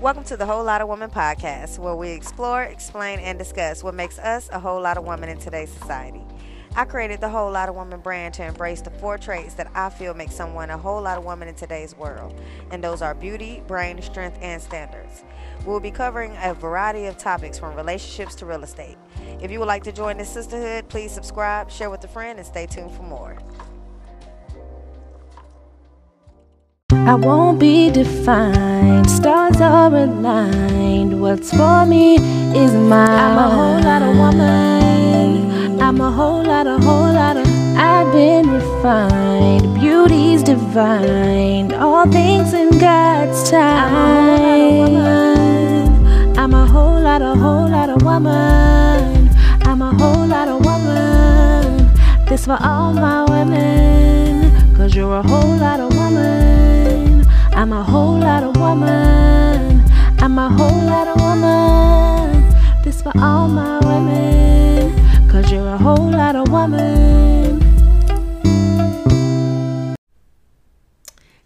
Welcome 0.00 0.24
to 0.24 0.36
the 0.36 0.44
Whole 0.44 0.64
Lot 0.64 0.82
of 0.82 0.88
Woman 0.88 1.08
podcast, 1.08 1.78
where 1.78 1.94
we 1.94 2.10
explore, 2.10 2.62
explain, 2.62 3.20
and 3.20 3.38
discuss 3.38 3.82
what 3.82 3.94
makes 3.94 4.18
us 4.18 4.50
a 4.52 4.58
whole 4.58 4.82
lot 4.82 4.98
of 4.98 5.04
women 5.04 5.30
in 5.30 5.38
today's 5.38 5.70
society. 5.70 6.20
I 6.76 6.84
created 6.84 7.20
the 7.20 7.28
Whole 7.28 7.50
Lot 7.50 7.68
of 7.68 7.76
Woman 7.76 8.00
brand 8.00 8.34
to 8.34 8.44
embrace 8.44 8.82
the 8.82 8.90
four 8.90 9.16
traits 9.16 9.54
that 9.54 9.70
I 9.74 9.88
feel 9.90 10.12
make 10.12 10.32
someone 10.32 10.68
a 10.70 10.76
whole 10.76 11.00
lot 11.00 11.16
of 11.16 11.24
woman 11.24 11.48
in 11.48 11.54
today's 11.54 11.96
world, 11.96 12.38
and 12.70 12.82
those 12.82 13.00
are 13.00 13.14
beauty, 13.14 13.62
brain, 13.66 14.02
strength, 14.02 14.36
and 14.42 14.60
standards. 14.60 15.24
We'll 15.64 15.80
be 15.80 15.92
covering 15.92 16.36
a 16.42 16.52
variety 16.52 17.06
of 17.06 17.16
topics 17.16 17.58
from 17.58 17.74
relationships 17.76 18.34
to 18.36 18.46
real 18.46 18.64
estate. 18.64 18.98
If 19.40 19.50
you 19.50 19.60
would 19.60 19.68
like 19.68 19.84
to 19.84 19.92
join 19.92 20.18
this 20.18 20.28
sisterhood, 20.28 20.88
please 20.88 21.12
subscribe, 21.12 21.70
share 21.70 21.88
with 21.88 22.04
a 22.04 22.08
friend, 22.08 22.38
and 22.38 22.46
stay 22.46 22.66
tuned 22.66 22.92
for 22.92 23.04
more. 23.04 23.38
I 27.06 27.14
won't 27.16 27.58
be 27.60 27.90
defined. 27.90 29.10
Stars 29.10 29.60
are 29.60 29.94
aligned. 29.94 31.20
What's 31.20 31.50
for 31.50 31.84
me 31.84 32.16
is 32.16 32.72
mine. 32.72 33.10
I'm 33.10 33.36
a 33.36 33.50
whole 33.50 33.80
lot 33.82 34.02
of 34.02 34.16
woman. 34.16 35.80
I'm 35.82 36.00
a 36.00 36.10
whole 36.10 36.42
lot, 36.42 36.66
a 36.66 36.78
whole 36.78 37.12
lot 37.12 37.36
of. 37.36 37.46
I've 37.76 38.10
been 38.10 38.50
refined. 38.50 39.74
Beauty's 39.78 40.42
divine. 40.42 41.74
All 41.74 42.10
things 42.10 42.54
in 42.54 42.70
God's 42.78 43.50
time. 43.50 43.94
I'm 43.94 44.14
a 44.14 44.26
whole 44.26 44.88
lot, 44.88 45.60
of 45.60 45.62
woman. 46.02 46.38
I'm 46.38 46.54
a 46.54 46.66
whole 46.66 47.00
lot 47.00 47.20
a 47.20 47.34
whole 47.34 47.68
lot 47.68 47.90
of 47.90 48.02
woman. 48.02 49.30
I'm 49.62 49.82
a 49.82 49.92
whole 49.92 50.26
lot 50.26 50.48
of 50.48 50.64
woman. 50.64 51.90
This 52.28 52.46
for 52.46 52.56
all 52.62 52.94
my 52.94 53.24
women. 53.28 54.74
Cause 54.74 54.94
you're 54.94 55.16
a 55.16 55.22
whole 55.22 55.56
lot 55.56 55.80
of 55.80 55.94
woman. 55.94 56.73
I'm 57.56 57.72
a 57.72 57.84
whole 57.84 58.18
lot 58.18 58.42
of 58.42 58.56
woman. 58.56 59.84
I'm 60.18 60.38
a 60.38 60.48
whole 60.48 60.84
lot 60.86 61.06
of 61.06 61.20
woman. 61.20 62.52
This 62.82 63.00
for 63.00 63.12
all 63.16 63.46
my 63.46 63.73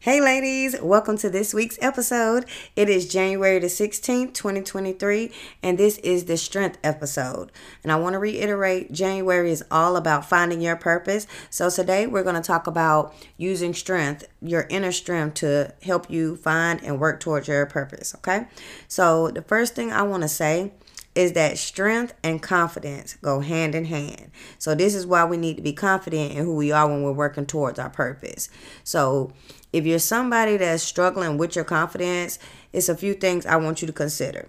Hey, 0.09 0.23
ladies, 0.23 0.75
welcome 0.81 1.19
to 1.19 1.29
this 1.29 1.53
week's 1.53 1.79
episode. 1.83 2.47
It 2.75 2.89
is 2.89 3.07
January 3.07 3.59
the 3.59 3.67
16th, 3.67 4.33
2023, 4.33 5.31
and 5.63 5.77
this 5.77 5.99
is 5.99 6.25
the 6.25 6.39
strength 6.39 6.79
episode. 6.83 7.53
And 7.83 7.93
I 7.93 7.97
want 7.97 8.15
to 8.15 8.19
reiterate 8.19 8.91
January 8.91 9.51
is 9.51 9.63
all 9.71 9.97
about 9.97 10.25
finding 10.25 10.63
your 10.63 10.77
purpose. 10.77 11.27
So, 11.51 11.69
today 11.69 12.07
we're 12.07 12.23
going 12.23 12.37
to 12.37 12.41
talk 12.41 12.67
about 12.67 13.15
using 13.37 13.75
strength, 13.75 14.27
your 14.41 14.67
inner 14.71 14.93
strength, 14.93 15.35
to 15.41 15.75
help 15.83 16.11
you 16.11 16.37
find 16.37 16.83
and 16.83 16.99
work 16.99 17.21
towards 17.21 17.47
your 17.47 17.67
purpose. 17.67 18.15
Okay, 18.15 18.47
so 18.89 19.29
the 19.29 19.43
first 19.43 19.75
thing 19.75 19.93
I 19.93 20.05
want 20.05 20.23
to 20.23 20.29
say 20.31 20.73
is 21.19 21.33
that 21.33 21.59
strength 21.59 22.15
and 22.23 22.41
confidence 22.41 23.15
go 23.23 23.41
hand 23.41 23.75
in 23.75 23.87
hand. 23.87 24.31
So, 24.57 24.75
this 24.75 24.95
is 24.95 25.05
why 25.05 25.25
we 25.25 25.37
need 25.37 25.57
to 25.57 25.63
be 25.63 25.73
confident 25.73 26.33
in 26.33 26.45
who 26.45 26.55
we 26.55 26.71
are 26.71 26.89
when 26.89 27.03
we're 27.03 27.13
working 27.13 27.45
towards 27.45 27.79
our 27.79 27.91
purpose. 27.91 28.49
So, 28.85 29.33
if 29.73 29.85
you're 29.87 29.99
somebody 29.99 30.57
that's 30.57 30.83
struggling 30.83 31.37
with 31.39 31.55
your 31.55 31.65
confidence, 31.65 32.39
it's 32.73 32.89
a 32.89 32.97
few 32.97 33.15
things 33.15 33.47
I 33.47 33.57
want 33.57 33.83
you 33.83 33.87
to 33.87 33.93
consider. 33.93 34.49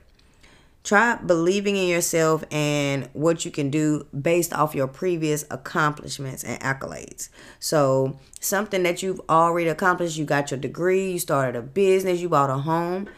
Try 0.84 1.16
believing 1.16 1.76
in 1.76 1.88
yourself 1.88 2.44
and 2.52 3.10
what 3.12 3.44
you 3.44 3.52
can 3.52 3.70
do 3.70 4.08
based 4.20 4.54
off 4.54 4.74
your 4.74 4.88
previous 4.88 5.44
accomplishments 5.52 6.44
and 6.44 6.60
accolades. 6.62 7.28
So, 7.60 8.18
something 8.40 8.84
that 8.84 9.04
you've 9.04 9.20
already 9.30 9.70
accomplished, 9.70 10.18
you 10.18 10.24
got 10.24 10.52
your 10.52 10.60
degree, 10.60 11.12
you 11.12 11.20
started 11.20 11.58
a 11.58 11.62
business, 11.62 12.22
you 12.22 12.30
bought 12.30 12.50
a 12.50 12.60
home. 12.60 13.10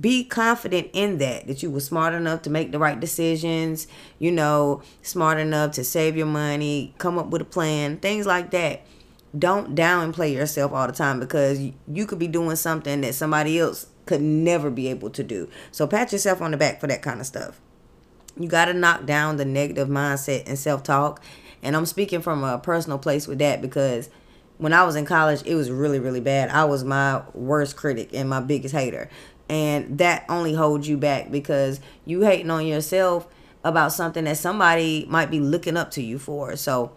Be 0.00 0.22
confident 0.22 0.90
in 0.92 1.18
that, 1.18 1.48
that 1.48 1.60
you 1.60 1.72
were 1.72 1.80
smart 1.80 2.14
enough 2.14 2.42
to 2.42 2.50
make 2.50 2.70
the 2.70 2.78
right 2.78 3.00
decisions, 3.00 3.88
you 4.20 4.30
know, 4.30 4.80
smart 5.02 5.40
enough 5.40 5.72
to 5.72 5.82
save 5.82 6.16
your 6.16 6.26
money, 6.26 6.94
come 6.98 7.18
up 7.18 7.30
with 7.30 7.42
a 7.42 7.44
plan, 7.44 7.96
things 7.96 8.24
like 8.24 8.52
that 8.52 8.86
don't 9.36 9.74
downplay 9.74 10.32
yourself 10.32 10.72
all 10.72 10.86
the 10.86 10.92
time 10.92 11.20
because 11.20 11.60
you 11.86 12.06
could 12.06 12.18
be 12.18 12.28
doing 12.28 12.56
something 12.56 13.02
that 13.02 13.14
somebody 13.14 13.58
else 13.58 13.86
could 14.06 14.22
never 14.22 14.70
be 14.70 14.88
able 14.88 15.10
to 15.10 15.22
do. 15.22 15.48
So 15.70 15.86
pat 15.86 16.12
yourself 16.12 16.40
on 16.40 16.50
the 16.50 16.56
back 16.56 16.80
for 16.80 16.86
that 16.86 17.02
kind 17.02 17.20
of 17.20 17.26
stuff. 17.26 17.60
You 18.38 18.48
got 18.48 18.66
to 18.66 18.74
knock 18.74 19.04
down 19.04 19.36
the 19.36 19.44
negative 19.44 19.88
mindset 19.88 20.44
and 20.46 20.58
self 20.58 20.82
talk. 20.82 21.22
And 21.62 21.76
I'm 21.76 21.86
speaking 21.86 22.22
from 22.22 22.44
a 22.44 22.58
personal 22.58 22.98
place 22.98 23.26
with 23.26 23.38
that 23.40 23.60
because 23.60 24.08
when 24.58 24.72
I 24.72 24.84
was 24.84 24.96
in 24.96 25.04
college, 25.04 25.42
it 25.44 25.54
was 25.56 25.70
really, 25.70 25.98
really 25.98 26.20
bad. 26.20 26.48
I 26.50 26.64
was 26.64 26.84
my 26.84 27.22
worst 27.34 27.76
critic 27.76 28.10
and 28.14 28.28
my 28.28 28.40
biggest 28.40 28.74
hater. 28.74 29.10
And 29.48 29.98
that 29.98 30.24
only 30.28 30.54
holds 30.54 30.88
you 30.88 30.96
back 30.96 31.30
because 31.30 31.80
you 32.04 32.22
hating 32.22 32.50
on 32.50 32.66
yourself 32.66 33.26
about 33.64 33.92
something 33.92 34.24
that 34.24 34.36
somebody 34.36 35.06
might 35.08 35.30
be 35.30 35.40
looking 35.40 35.76
up 35.76 35.90
to 35.92 36.02
you 36.02 36.18
for. 36.18 36.54
So 36.56 36.92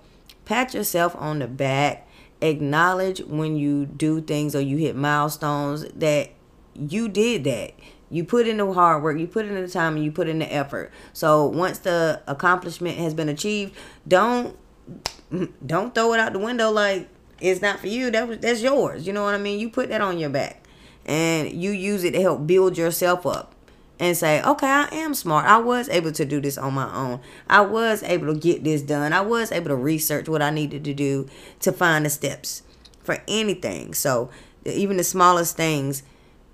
pat 0.46 0.74
yourself 0.74 1.16
on 1.18 1.40
the 1.40 1.48
back 1.48 2.08
acknowledge 2.42 3.20
when 3.22 3.56
you 3.56 3.86
do 3.86 4.22
things 4.22 4.56
or 4.56 4.62
you 4.62 4.78
hit 4.78 4.96
milestones 4.96 5.86
that 5.96 6.32
you 6.76 7.08
did 7.08 7.44
that. 7.46 7.74
You 8.10 8.26
put 8.26 8.48
in 8.48 8.58
the 8.58 8.74
hard 8.74 9.04
work, 9.04 9.18
you 9.18 9.28
put 9.28 9.46
in 9.46 9.56
the 9.56 9.70
time, 9.70 9.96
and 9.96 10.04
you 10.04 10.12
put 10.12 10.28
in 10.28 10.40
the 10.40 10.54
effort. 10.54 10.92
So 11.14 11.46
once 11.46 11.80
the 11.80 12.22
accomplishment 12.28 12.98
has 12.98 13.14
been 13.14 13.30
achieved, 13.30 13.74
don't 14.08 14.58
don't 15.66 15.96
throw 15.96 16.14
it 16.14 16.20
out 16.20 16.34
the 16.34 16.40
window 16.40 16.72
like 16.72 17.08
it's 17.40 17.62
not 17.62 17.80
for 17.80 17.88
you. 17.88 18.12
That 18.12 18.28
was 18.28 18.40
that's 18.40 18.62
yours. 18.62 19.08
You 19.08 19.14
know 19.14 19.24
what 19.24 19.34
I 19.34 19.38
mean? 19.38 19.60
You 19.60 19.70
put 19.70 19.90
that 19.90 20.02
on 20.02 20.18
your 20.18 20.30
back, 20.30 20.66
and 21.06 21.52
you 21.52 21.72
use 21.72 22.04
it 22.04 22.12
to 22.12 22.22
help 22.22 22.46
build 22.46 22.78
yourself 22.78 23.26
up 23.26 23.56
and 24.02 24.18
say, 24.18 24.42
okay, 24.42 24.68
I 24.68 24.90
am 24.92 25.14
smart. 25.14 25.46
I 25.46 25.60
was 25.60 25.88
able 25.90 26.12
to 26.14 26.26
do 26.26 26.42
this 26.42 26.58
on 26.58 26.74
my 26.74 26.92
own. 26.94 27.22
I 27.48 27.62
was 27.62 28.02
able 28.02 28.34
to 28.34 28.40
get 28.40 28.64
this 28.64 28.82
done. 28.82 29.14
I 29.14 29.22
was 29.22 29.52
able 29.52 29.68
to 29.68 29.76
research 29.76 30.28
what 30.28 30.42
I 30.42 30.50
needed 30.50 30.84
to 30.86 30.94
do 30.96 31.30
to 31.60 31.72
find 31.72 32.04
the 32.04 32.10
steps 32.10 32.64
for 33.04 33.20
anything. 33.28 33.94
So, 33.94 34.32
even 34.66 34.98
the 34.98 35.04
smallest 35.04 35.56
things, 35.56 36.02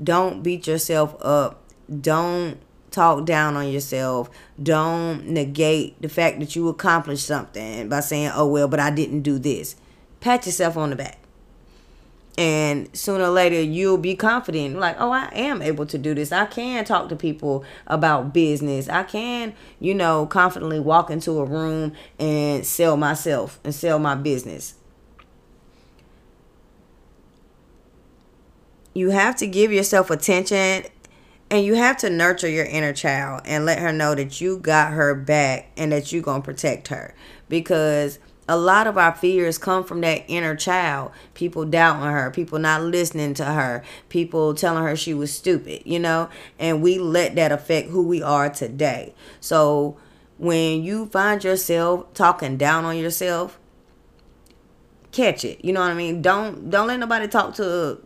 don't 0.03 0.43
beat 0.43 0.67
yourself 0.67 1.15
up. 1.21 1.63
Don't 2.01 2.57
talk 2.91 3.25
down 3.25 3.55
on 3.55 3.69
yourself. 3.69 4.29
Don't 4.61 5.29
negate 5.29 6.01
the 6.01 6.09
fact 6.09 6.41
that 6.41 6.53
you 6.53 6.67
accomplished 6.67 7.25
something 7.25 7.87
by 7.87 8.01
saying, 8.01 8.31
oh, 8.35 8.47
well, 8.47 8.67
but 8.67 8.81
I 8.81 8.91
didn't 8.91 9.21
do 9.21 9.39
this. 9.39 9.77
Pat 10.19 10.45
yourself 10.45 10.75
on 10.75 10.89
the 10.89 10.97
back 10.97 11.17
and 12.37 12.95
sooner 12.95 13.25
or 13.25 13.29
later 13.29 13.61
you'll 13.61 13.97
be 13.97 14.15
confident. 14.15 14.77
Like 14.77 14.95
oh 14.99 15.11
i 15.11 15.29
am 15.33 15.61
able 15.61 15.85
to 15.87 15.97
do 15.97 16.13
this. 16.13 16.31
I 16.31 16.45
can 16.45 16.85
talk 16.85 17.09
to 17.09 17.15
people 17.15 17.65
about 17.87 18.33
business. 18.33 18.87
I 18.87 19.03
can 19.03 19.53
you 19.79 19.93
know 19.93 20.25
confidently 20.25 20.79
walk 20.79 21.09
into 21.09 21.39
a 21.39 21.45
room 21.45 21.93
and 22.19 22.65
sell 22.65 22.97
myself 22.97 23.59
and 23.63 23.73
sell 23.73 23.99
my 23.99 24.15
business. 24.15 24.75
You 28.93 29.11
have 29.11 29.35
to 29.37 29.47
give 29.47 29.71
yourself 29.71 30.09
attention 30.09 30.85
and 31.49 31.65
you 31.65 31.75
have 31.75 31.97
to 31.97 32.09
nurture 32.09 32.49
your 32.49 32.65
inner 32.65 32.93
child 32.93 33.41
and 33.45 33.65
let 33.65 33.79
her 33.79 33.93
know 33.93 34.15
that 34.15 34.41
you 34.41 34.57
got 34.57 34.91
her 34.91 35.15
back 35.15 35.71
and 35.77 35.91
that 35.91 36.11
you're 36.11 36.21
going 36.21 36.41
to 36.41 36.45
protect 36.45 36.89
her. 36.89 37.13
Because 37.47 38.19
a 38.47 38.57
lot 38.57 38.87
of 38.87 38.97
our 38.97 39.13
fears 39.13 39.57
come 39.57 39.83
from 39.83 40.01
that 40.01 40.23
inner 40.27 40.55
child. 40.55 41.11
People 41.33 41.65
doubting 41.65 42.09
her, 42.09 42.31
people 42.31 42.59
not 42.59 42.81
listening 42.81 43.33
to 43.35 43.45
her, 43.45 43.83
people 44.09 44.53
telling 44.53 44.83
her 44.83 44.95
she 44.95 45.13
was 45.13 45.33
stupid, 45.33 45.81
you 45.85 45.99
know, 45.99 46.29
and 46.57 46.81
we 46.81 46.97
let 46.97 47.35
that 47.35 47.51
affect 47.51 47.89
who 47.89 48.03
we 48.03 48.21
are 48.21 48.49
today. 48.49 49.13
So 49.39 49.97
when 50.37 50.83
you 50.83 51.07
find 51.07 51.43
yourself 51.43 52.13
talking 52.13 52.57
down 52.57 52.85
on 52.85 52.97
yourself, 52.97 53.59
catch 55.11 55.43
it. 55.43 55.63
You 55.65 55.73
know 55.73 55.81
what 55.81 55.91
I 55.91 55.95
mean? 55.95 56.21
Don't 56.21 56.69
don't 56.69 56.87
let 56.87 56.99
nobody 56.99 57.27
talk 57.27 57.55
to 57.55 57.99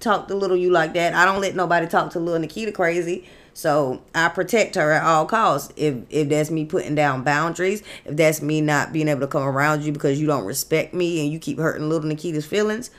talk 0.00 0.28
to 0.28 0.34
little 0.34 0.56
you 0.56 0.70
like 0.70 0.94
that. 0.94 1.14
I 1.14 1.24
don't 1.24 1.40
let 1.40 1.54
nobody 1.54 1.86
talk 1.86 2.10
to 2.12 2.18
little 2.18 2.40
Nikita 2.40 2.72
crazy 2.72 3.28
so 3.58 4.00
I 4.14 4.28
protect 4.28 4.76
her 4.76 4.92
at 4.92 5.02
all 5.02 5.26
costs. 5.26 5.72
If 5.74 5.96
if 6.10 6.28
that's 6.28 6.48
me 6.48 6.64
putting 6.64 6.94
down 6.94 7.24
boundaries, 7.24 7.82
if 8.04 8.16
that's 8.16 8.40
me 8.40 8.60
not 8.60 8.92
being 8.92 9.08
able 9.08 9.22
to 9.22 9.26
come 9.26 9.42
around 9.42 9.82
you 9.82 9.90
because 9.90 10.20
you 10.20 10.28
don't 10.28 10.44
respect 10.44 10.94
me 10.94 11.20
and 11.20 11.32
you 11.32 11.40
keep 11.40 11.58
hurting 11.58 11.88
little 11.88 12.06
Nikita's 12.08 12.46
feelings, 12.46 12.92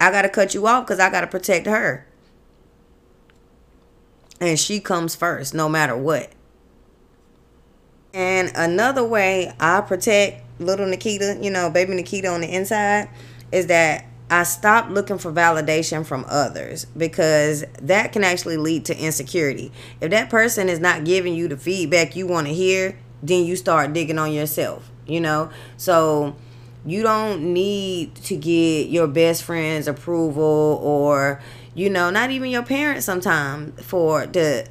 I 0.00 0.10
gotta 0.10 0.30
cut 0.30 0.54
you 0.54 0.66
off 0.66 0.86
because 0.86 1.00
I 1.00 1.10
gotta 1.10 1.26
protect 1.26 1.66
her. 1.66 2.06
And 4.40 4.58
she 4.58 4.80
comes 4.80 5.14
first, 5.14 5.52
no 5.52 5.68
matter 5.68 5.94
what. 5.94 6.32
And 8.14 8.52
another 8.54 9.04
way 9.04 9.52
I 9.60 9.82
protect 9.82 10.60
little 10.62 10.86
Nikita, 10.86 11.40
you 11.42 11.50
know, 11.50 11.68
baby 11.68 11.94
Nikita 11.94 12.28
on 12.28 12.40
the 12.40 12.48
inside, 12.48 13.10
is 13.52 13.66
that 13.66 14.06
I 14.34 14.42
stopped 14.42 14.90
looking 14.90 15.18
for 15.18 15.32
validation 15.32 16.04
from 16.04 16.24
others 16.28 16.86
because 16.96 17.64
that 17.80 18.12
can 18.12 18.24
actually 18.24 18.56
lead 18.56 18.84
to 18.86 18.98
insecurity. 18.98 19.70
If 20.00 20.10
that 20.10 20.28
person 20.28 20.68
is 20.68 20.80
not 20.80 21.04
giving 21.04 21.34
you 21.34 21.46
the 21.46 21.56
feedback 21.56 22.16
you 22.16 22.26
want 22.26 22.48
to 22.48 22.52
hear, 22.52 22.98
then 23.22 23.44
you 23.44 23.54
start 23.54 23.92
digging 23.92 24.18
on 24.18 24.32
yourself, 24.32 24.90
you 25.06 25.20
know? 25.20 25.50
So 25.76 26.34
you 26.84 27.02
don't 27.02 27.52
need 27.52 28.16
to 28.16 28.36
get 28.36 28.88
your 28.88 29.06
best 29.06 29.44
friend's 29.44 29.86
approval 29.86 30.80
or 30.82 31.40
you 31.76 31.88
know, 31.88 32.10
not 32.10 32.30
even 32.30 32.50
your 32.50 32.64
parents 32.64 33.06
sometimes 33.06 33.80
for 33.84 34.26
the 34.26 34.66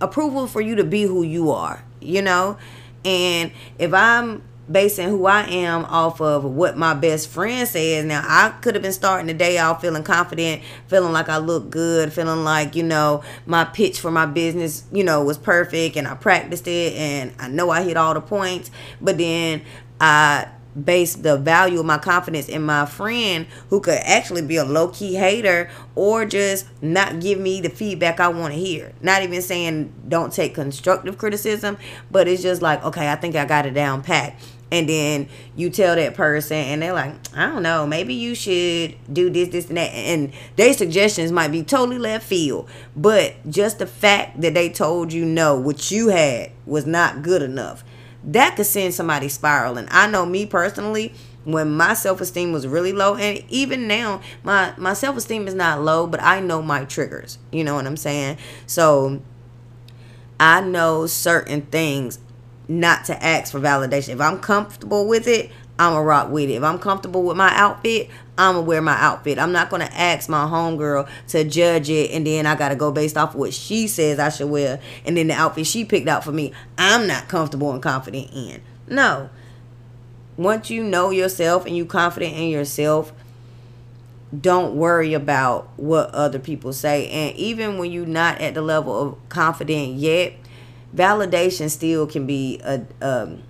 approval 0.00 0.48
for 0.48 0.60
you 0.60 0.74
to 0.76 0.84
be 0.84 1.02
who 1.02 1.22
you 1.22 1.52
are, 1.52 1.84
you 2.00 2.22
know? 2.22 2.56
And 3.04 3.52
if 3.78 3.94
I'm 3.94 4.42
basing 4.70 5.08
who 5.08 5.26
I 5.26 5.42
am 5.42 5.84
off 5.84 6.20
of 6.20 6.44
what 6.44 6.76
my 6.76 6.94
best 6.94 7.28
friend 7.28 7.68
says. 7.68 8.04
Now, 8.04 8.22
I 8.24 8.50
could 8.60 8.74
have 8.74 8.82
been 8.82 8.92
starting 8.92 9.26
the 9.26 9.34
day 9.34 9.58
off 9.58 9.80
feeling 9.80 10.02
confident, 10.02 10.62
feeling 10.88 11.12
like 11.12 11.28
I 11.28 11.38
look 11.38 11.70
good, 11.70 12.12
feeling 12.12 12.44
like, 12.44 12.74
you 12.74 12.82
know, 12.82 13.22
my 13.46 13.64
pitch 13.64 14.00
for 14.00 14.10
my 14.10 14.26
business, 14.26 14.84
you 14.92 15.04
know, 15.04 15.22
was 15.22 15.38
perfect 15.38 15.96
and 15.96 16.08
I 16.08 16.14
practiced 16.14 16.66
it 16.66 16.94
and 16.94 17.32
I 17.38 17.48
know 17.48 17.70
I 17.70 17.82
hit 17.82 17.96
all 17.96 18.14
the 18.14 18.20
points. 18.20 18.70
But 19.00 19.18
then 19.18 19.62
I 20.00 20.48
base 20.84 21.14
the 21.14 21.38
value 21.38 21.80
of 21.80 21.86
my 21.86 21.96
confidence 21.96 22.48
in 22.48 22.62
my 22.62 22.84
friend 22.84 23.46
who 23.70 23.80
could 23.80 23.98
actually 24.04 24.42
be 24.42 24.56
a 24.56 24.64
low 24.64 24.88
key 24.88 25.14
hater 25.14 25.70
or 25.94 26.26
just 26.26 26.66
not 26.82 27.18
give 27.18 27.38
me 27.40 27.62
the 27.62 27.70
feedback 27.70 28.20
I 28.20 28.28
want 28.28 28.52
to 28.52 28.60
hear. 28.60 28.92
Not 29.00 29.22
even 29.22 29.40
saying 29.40 29.92
don't 30.06 30.32
take 30.32 30.54
constructive 30.54 31.16
criticism, 31.16 31.78
but 32.10 32.28
it's 32.28 32.42
just 32.42 32.60
like, 32.60 32.84
okay, 32.84 33.10
I 33.10 33.16
think 33.16 33.36
I 33.36 33.46
got 33.46 33.64
it 33.64 33.72
down 33.72 34.02
pat 34.02 34.38
and 34.72 34.88
then 34.88 35.28
you 35.54 35.70
tell 35.70 35.94
that 35.94 36.14
person 36.14 36.56
and 36.56 36.82
they're 36.82 36.92
like 36.92 37.14
i 37.34 37.46
don't 37.46 37.62
know 37.62 37.86
maybe 37.86 38.14
you 38.14 38.34
should 38.34 38.96
do 39.12 39.30
this 39.30 39.48
this 39.48 39.68
and 39.68 39.76
that. 39.76 39.92
And 39.92 40.32
their 40.56 40.72
suggestions 40.72 41.32
might 41.32 41.48
be 41.48 41.62
totally 41.62 41.98
left 41.98 42.26
field. 42.26 42.68
But 42.94 43.34
just 43.48 43.78
the 43.78 43.86
fact 43.86 44.40
that 44.40 44.54
they 44.54 44.68
told 44.68 45.12
you 45.12 45.24
no 45.24 45.56
what 45.58 45.90
you 45.90 46.08
had 46.08 46.52
was 46.64 46.86
not 46.86 47.22
good 47.22 47.42
enough. 47.42 47.84
That 48.24 48.56
could 48.56 48.66
send 48.66 48.94
somebody 48.94 49.28
spiraling. 49.28 49.88
I 49.90 50.06
know 50.08 50.26
me 50.26 50.46
personally 50.46 51.14
when 51.44 51.76
my 51.76 51.94
self-esteem 51.94 52.52
was 52.52 52.66
really 52.66 52.92
low 52.92 53.14
and 53.14 53.42
even 53.48 53.86
now 53.86 54.20
my 54.42 54.74
my 54.76 54.92
self-esteem 54.92 55.46
is 55.46 55.54
not 55.54 55.80
low 55.80 56.06
but 56.06 56.20
i 56.22 56.40
know 56.40 56.60
my 56.60 56.84
triggers. 56.84 57.38
You 57.52 57.64
know 57.64 57.74
what 57.74 57.86
i'm 57.86 57.96
saying? 57.96 58.38
So 58.66 59.22
i 60.38 60.60
know 60.60 61.06
certain 61.06 61.62
things 61.62 62.18
not 62.68 63.04
to 63.06 63.24
ask 63.24 63.52
for 63.52 63.60
validation. 63.60 64.10
If 64.10 64.20
I'm 64.20 64.38
comfortable 64.38 65.06
with 65.06 65.28
it, 65.28 65.50
I'm 65.78 65.94
a 65.94 66.02
rock 66.02 66.30
with 66.30 66.48
it. 66.48 66.54
If 66.54 66.62
I'm 66.62 66.78
comfortable 66.78 67.22
with 67.22 67.36
my 67.36 67.54
outfit, 67.54 68.08
I'm 68.38 68.54
gonna 68.54 68.66
wear 68.66 68.82
my 68.82 68.96
outfit. 68.98 69.38
I'm 69.38 69.52
not 69.52 69.70
gonna 69.70 69.90
ask 69.92 70.28
my 70.28 70.44
homegirl 70.44 71.08
to 71.28 71.44
judge 71.44 71.88
it 71.90 72.10
and 72.10 72.26
then 72.26 72.46
I 72.46 72.54
gotta 72.54 72.76
go 72.76 72.90
based 72.90 73.16
off 73.16 73.34
of 73.34 73.40
what 73.40 73.54
she 73.54 73.86
says 73.86 74.18
I 74.18 74.28
should 74.30 74.50
wear 74.50 74.80
and 75.04 75.16
then 75.16 75.28
the 75.28 75.34
outfit 75.34 75.66
she 75.66 75.84
picked 75.84 76.08
out 76.08 76.24
for 76.24 76.32
me, 76.32 76.52
I'm 76.76 77.06
not 77.06 77.28
comfortable 77.28 77.72
and 77.72 77.82
confident 77.82 78.30
in. 78.32 78.62
No. 78.88 79.30
Once 80.36 80.70
you 80.70 80.82
know 80.82 81.10
yourself 81.10 81.66
and 81.66 81.76
you 81.76 81.86
confident 81.86 82.34
in 82.36 82.48
yourself, 82.48 83.12
don't 84.38 84.74
worry 84.74 85.14
about 85.14 85.68
what 85.76 86.10
other 86.10 86.38
people 86.38 86.72
say. 86.72 87.08
And 87.08 87.34
even 87.36 87.78
when 87.78 87.90
you're 87.90 88.06
not 88.06 88.40
at 88.40 88.54
the 88.54 88.62
level 88.62 89.00
of 89.00 89.28
confident 89.28 89.94
yet, 89.94 90.34
validation 90.96 91.70
still 91.70 92.06
can 92.06 92.26
be 92.26 92.60
a 92.64 92.82
um, 93.02 93.42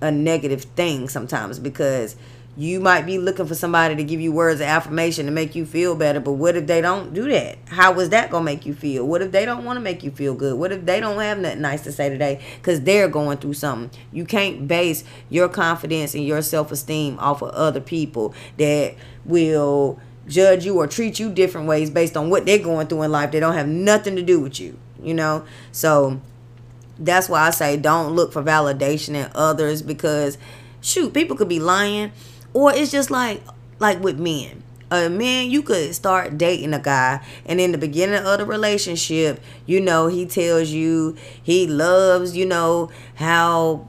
a 0.00 0.10
negative 0.10 0.62
thing 0.62 1.08
sometimes 1.08 1.58
because 1.58 2.16
you 2.54 2.80
might 2.80 3.06
be 3.06 3.16
looking 3.16 3.46
for 3.46 3.54
somebody 3.54 3.96
to 3.96 4.04
give 4.04 4.20
you 4.20 4.30
words 4.30 4.60
of 4.60 4.66
affirmation 4.66 5.24
to 5.24 5.32
make 5.32 5.54
you 5.54 5.64
feel 5.64 5.94
better 5.94 6.20
but 6.20 6.32
what 6.32 6.54
if 6.54 6.66
they 6.66 6.80
don't 6.80 7.14
do 7.14 7.28
that? 7.30 7.56
How 7.68 7.98
is 7.98 8.10
that 8.10 8.30
gonna 8.30 8.44
make 8.44 8.66
you 8.66 8.74
feel? 8.74 9.06
What 9.06 9.22
if 9.22 9.32
they 9.32 9.46
don't 9.46 9.64
want 9.64 9.78
to 9.78 9.80
make 9.80 10.02
you 10.02 10.10
feel 10.10 10.34
good? 10.34 10.58
What 10.58 10.70
if 10.70 10.84
they 10.84 11.00
don't 11.00 11.18
have 11.20 11.38
nothing 11.38 11.60
nice 11.60 11.82
to 11.84 11.92
say 11.92 12.08
today 12.08 12.40
because 12.56 12.82
they're 12.82 13.08
going 13.08 13.38
through 13.38 13.54
something? 13.54 13.98
You 14.12 14.24
can't 14.24 14.68
base 14.68 15.02
your 15.30 15.48
confidence 15.48 16.14
and 16.14 16.26
your 16.26 16.42
self-esteem 16.42 17.18
off 17.18 17.42
of 17.42 17.50
other 17.50 17.80
people 17.80 18.34
that 18.58 18.96
will 19.24 19.98
judge 20.28 20.64
you 20.64 20.78
or 20.78 20.86
treat 20.86 21.18
you 21.18 21.32
different 21.32 21.66
ways 21.66 21.90
based 21.90 22.16
on 22.16 22.28
what 22.28 22.44
they're 22.44 22.58
going 22.58 22.86
through 22.86 23.02
in 23.02 23.10
life 23.10 23.32
they 23.32 23.40
don't 23.40 23.54
have 23.54 23.66
nothing 23.66 24.14
to 24.14 24.22
do 24.22 24.38
with 24.38 24.60
you 24.60 24.78
you 25.02 25.14
know? 25.14 25.44
So 25.72 26.20
that's 26.98 27.28
why 27.28 27.40
I 27.40 27.50
say 27.50 27.76
don't 27.76 28.14
look 28.14 28.32
for 28.32 28.42
validation 28.42 29.14
in 29.14 29.30
others 29.34 29.82
because 29.82 30.38
shoot, 30.80 31.14
people 31.14 31.36
could 31.36 31.48
be 31.48 31.60
lying. 31.60 32.12
Or 32.54 32.72
it's 32.72 32.90
just 32.90 33.10
like 33.10 33.42
like 33.78 34.02
with 34.02 34.18
men. 34.18 34.62
A 34.90 35.08
man, 35.08 35.50
you 35.50 35.62
could 35.62 35.94
start 35.94 36.36
dating 36.36 36.74
a 36.74 36.78
guy, 36.78 37.24
and 37.46 37.58
in 37.58 37.72
the 37.72 37.78
beginning 37.78 38.26
of 38.26 38.38
the 38.38 38.44
relationship, 38.44 39.40
you 39.64 39.80
know, 39.80 40.08
he 40.08 40.26
tells 40.26 40.68
you 40.68 41.16
he 41.42 41.66
loves, 41.66 42.36
you 42.36 42.44
know, 42.44 42.90
how 43.14 43.88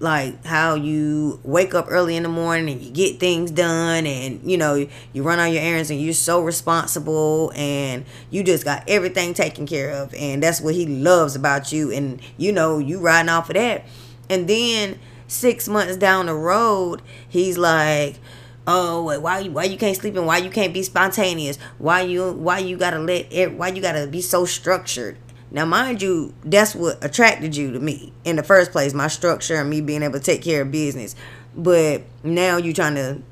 like 0.00 0.42
how 0.46 0.74
you 0.74 1.38
wake 1.44 1.74
up 1.74 1.86
early 1.90 2.16
in 2.16 2.22
the 2.22 2.28
morning 2.28 2.70
and 2.70 2.82
you 2.82 2.90
get 2.90 3.20
things 3.20 3.50
done 3.50 4.06
and 4.06 4.50
you 4.50 4.56
know 4.56 4.86
you 5.12 5.22
run 5.22 5.38
on 5.38 5.52
your 5.52 5.62
errands 5.62 5.90
and 5.90 6.00
you're 6.00 6.14
so 6.14 6.40
responsible 6.42 7.52
and 7.54 8.06
you 8.30 8.42
just 8.42 8.64
got 8.64 8.82
everything 8.88 9.34
taken 9.34 9.66
care 9.66 9.90
of 9.90 10.14
and 10.14 10.42
that's 10.42 10.60
what 10.60 10.74
he 10.74 10.86
loves 10.86 11.36
about 11.36 11.70
you 11.70 11.92
and 11.92 12.20
you 12.38 12.50
know 12.50 12.78
you 12.78 12.98
riding 12.98 13.28
off 13.28 13.50
of 13.50 13.54
that. 13.54 13.84
And 14.30 14.48
then 14.48 14.98
six 15.28 15.68
months 15.68 15.96
down 15.96 16.26
the 16.26 16.34
road 16.34 17.02
he's 17.28 17.56
like 17.56 18.18
oh 18.66 19.02
why 19.20 19.42
why 19.44 19.64
you 19.64 19.76
can't 19.76 19.96
sleep 19.96 20.16
and 20.16 20.26
why 20.26 20.38
you 20.38 20.50
can't 20.50 20.72
be 20.72 20.82
spontaneous? 20.82 21.58
Why 21.76 22.00
you 22.00 22.32
why 22.32 22.60
you 22.60 22.78
gotta 22.78 22.98
let 22.98 23.30
it 23.30 23.52
why 23.52 23.68
you 23.68 23.82
gotta 23.82 24.06
be 24.06 24.22
so 24.22 24.46
structured 24.46 25.18
now, 25.52 25.64
mind 25.64 26.00
you, 26.00 26.32
that's 26.44 26.74
what 26.74 27.04
attracted 27.04 27.56
you 27.56 27.72
to 27.72 27.80
me 27.80 28.12
in 28.24 28.36
the 28.36 28.42
first 28.42 28.70
place, 28.70 28.94
my 28.94 29.08
structure 29.08 29.56
and 29.56 29.68
me 29.68 29.80
being 29.80 30.02
able 30.02 30.14
to 30.14 30.20
take 30.20 30.42
care 30.42 30.62
of 30.62 30.70
business. 30.70 31.16
But 31.56 32.02
now 32.22 32.56
you're 32.56 32.72
trying 32.72 32.94
to 32.94 33.22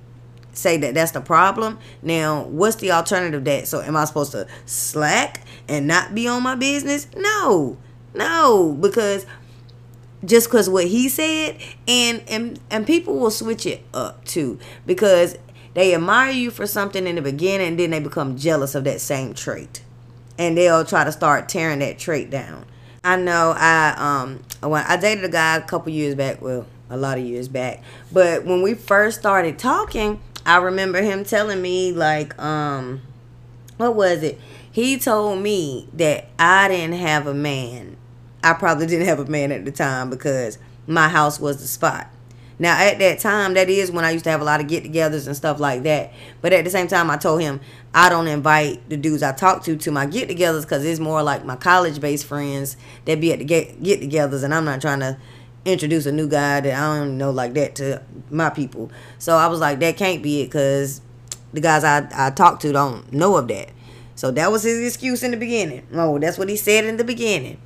say 0.53 0.77
that 0.79 0.95
that's 0.95 1.13
the 1.13 1.21
problem. 1.21 1.79
Now, 2.03 2.43
what's 2.45 2.77
the 2.77 2.91
alternative 2.91 3.45
that? 3.45 3.69
So, 3.69 3.81
am 3.81 3.97
I 3.97 4.05
supposed 4.05 4.33
to 4.33 4.49
slack 4.67 5.43
and 5.69 5.87
not 5.87 6.15
be 6.15 6.27
on 6.27 6.43
my 6.43 6.57
business? 6.57 7.07
No, 7.17 7.77
no, 8.15 8.77
because 8.81 9.25
just 10.25 10.49
because 10.49 10.69
what 10.69 10.89
he 10.89 11.09
said, 11.09 11.59
and 11.87 12.25
and 12.27 12.59
and 12.69 12.85
people 12.85 13.17
will 13.17 13.31
switch 13.31 13.65
it 13.65 13.85
up 13.95 14.25
too 14.25 14.59
because 14.85 15.39
they 15.75 15.95
admire 15.95 16.33
you 16.33 16.51
for 16.51 16.67
something 16.67 17.07
in 17.07 17.15
the 17.15 17.23
beginning, 17.23 17.69
and 17.69 17.79
then 17.79 17.91
they 17.91 18.01
become 18.01 18.37
jealous 18.37 18.75
of 18.75 18.83
that 18.83 19.01
same 19.01 19.35
trait 19.35 19.83
and 20.39 20.57
they'll 20.57 20.85
try 20.85 21.05
to 21.05 21.13
start 21.13 21.49
tearing 21.49 21.81
that 21.81 21.99
trait 21.99 22.31
down. 22.31 22.65
I 23.05 23.17
know 23.17 23.55
I 23.57 23.95
um 23.97 24.43
when 24.63 24.85
I 24.85 24.97
dated 24.97 25.25
a 25.25 25.29
guy 25.29 25.57
a 25.57 25.63
couple 25.63 25.93
years 25.93 26.15
back, 26.15 26.41
well, 26.41 26.67
a 26.89 26.97
lot 26.97 27.19
of 27.19 27.25
years 27.25 27.49
back, 27.49 27.83
but 28.13 28.45
when 28.45 28.63
we 28.63 28.75
first 28.75 29.19
started 29.21 29.59
talking, 29.59 30.21
I 30.47 30.57
remember 30.59 31.03
him 31.03 31.25
telling 31.25 31.61
me 31.61 31.93
like 31.93 32.39
um 32.41 33.03
what 33.77 33.95
was 33.95 34.23
it? 34.23 34.41
He 34.71 34.99
told 34.99 35.41
me 35.41 35.89
that 35.95 36.29
I 36.39 36.69
didn't 36.69 36.99
have 36.99 37.27
a 37.27 37.35
man. 37.35 37.97
I 38.43 38.55
probably 38.55 38.87
didn't 38.87 39.07
have 39.07 39.19
a 39.19 39.27
man 39.27 39.53
at 39.53 39.65
the 39.65 39.73
time 39.73 40.11
because 40.11 40.59
my 40.87 41.09
house 41.09 41.41
was 41.41 41.61
the 41.61 41.67
spot. 41.67 42.09
Now, 42.59 42.77
at 42.79 42.99
that 42.99 43.21
time, 43.21 43.55
that 43.55 43.71
is 43.71 43.91
when 43.91 44.05
I 44.05 44.11
used 44.11 44.25
to 44.25 44.31
have 44.31 44.41
a 44.41 44.45
lot 44.45 44.61
of 44.61 44.67
get 44.67 44.85
togethers 44.85 45.27
and 45.27 45.37
stuff 45.37 45.61
like 45.61 45.85
that. 45.85 46.13
But 46.41 46.53
at 46.53 46.65
the 46.65 46.71
same 46.71 46.89
time, 46.89 47.09
I 47.09 47.17
told 47.17 47.41
him 47.41 47.61
I 47.95 48.09
don't 48.09 48.27
invite 48.27 48.89
the 48.89 48.97
dudes 48.97 49.23
I 49.23 49.33
talk 49.33 49.63
to 49.65 49.77
to 49.77 49.91
my 49.93 50.07
get 50.07 50.29
togethers 50.29 50.63
because 50.63 50.85
it's 50.85 50.99
more 50.99 51.23
like 51.23 51.45
my 51.45 51.57
college 51.57 52.01
based 52.01 52.27
friends 52.27 52.77
that 53.05 53.21
be 53.21 53.33
at 53.33 53.39
the 53.39 53.45
get 53.45 53.83
get 53.83 54.01
togethers. 54.01 54.43
And 54.43 54.53
I'm 54.53 54.65
not 54.65 54.81
trying 54.81 55.01
to 55.01 55.19
introduce 55.65 56.07
a 56.07 56.13
new 56.13 56.29
guy 56.29 56.61
that 56.61 56.75
I 56.75 56.99
don't 56.99 57.17
know 57.17 57.31
like 57.31 57.55
that 57.55 57.77
to 57.77 58.03
my 58.31 58.51
people. 58.51 58.91
So 59.19 59.37
I 59.37 59.47
was 59.47 59.61
like, 59.61 59.79
that 59.81 59.97
can't 59.97 60.23
be 60.23 60.43
it 60.43 60.47
because 60.47 61.01
the 61.53 61.61
guys 61.61 61.85
I, 61.85 62.09
I 62.13 62.31
talk 62.31 62.59
to 62.61 62.73
don't 62.73 63.13
know 63.13 63.37
of 63.37 63.47
that. 63.49 63.71
So 64.17 64.33
that 64.33 64.51
was 64.51 64.65
his 64.65 64.85
excuse 64.85 65.23
in 65.23 65.31
the 65.31 65.37
beginning. 65.37 65.87
Oh, 65.93 66.19
that's 66.19 66.39
what 66.39 66.49
he 66.49 66.57
said 66.57 66.85
in 66.85 66.97
the 66.97 67.05
beginning 67.05 67.59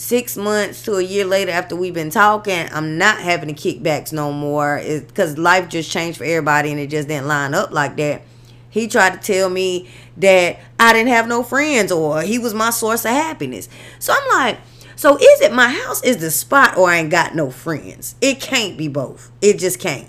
six 0.00 0.34
months 0.34 0.80
to 0.82 0.94
a 0.94 1.02
year 1.02 1.26
later 1.26 1.52
after 1.52 1.76
we've 1.76 1.92
been 1.92 2.08
talking 2.08 2.66
i'm 2.72 2.96
not 2.96 3.18
having 3.20 3.48
the 3.48 3.54
kickbacks 3.54 4.14
no 4.14 4.32
more. 4.32 4.80
Because 4.82 5.36
life 5.36 5.68
just 5.68 5.90
changed 5.90 6.16
for 6.16 6.24
everybody 6.24 6.70
and 6.70 6.80
it 6.80 6.86
just 6.86 7.06
didn't 7.06 7.26
line 7.26 7.52
up 7.52 7.70
like 7.70 7.96
that. 7.96 8.22
He 8.70 8.88
tried 8.88 9.12
to 9.12 9.32
tell 9.32 9.50
me 9.50 9.90
that 10.16 10.58
i 10.78 10.94
didn't 10.94 11.10
have 11.10 11.28
no 11.28 11.42
friends 11.42 11.92
or 11.92 12.22
he 12.22 12.38
was 12.38 12.54
my 12.54 12.70
source 12.70 13.04
of 13.04 13.10
happiness. 13.10 13.68
So 13.98 14.14
i'm 14.16 14.28
like 14.30 14.58
so 14.96 15.16
is 15.16 15.40
it 15.42 15.52
my 15.52 15.68
house 15.68 16.02
is 16.02 16.16
the 16.16 16.30
spot 16.30 16.78
or 16.78 16.88
i 16.88 16.96
ain't 16.96 17.10
got 17.10 17.34
no 17.34 17.50
friends? 17.50 18.14
It 18.22 18.40
can't 18.40 18.78
be 18.78 18.88
both. 18.88 19.30
It 19.42 19.58
just 19.58 19.80
can't. 19.80 20.08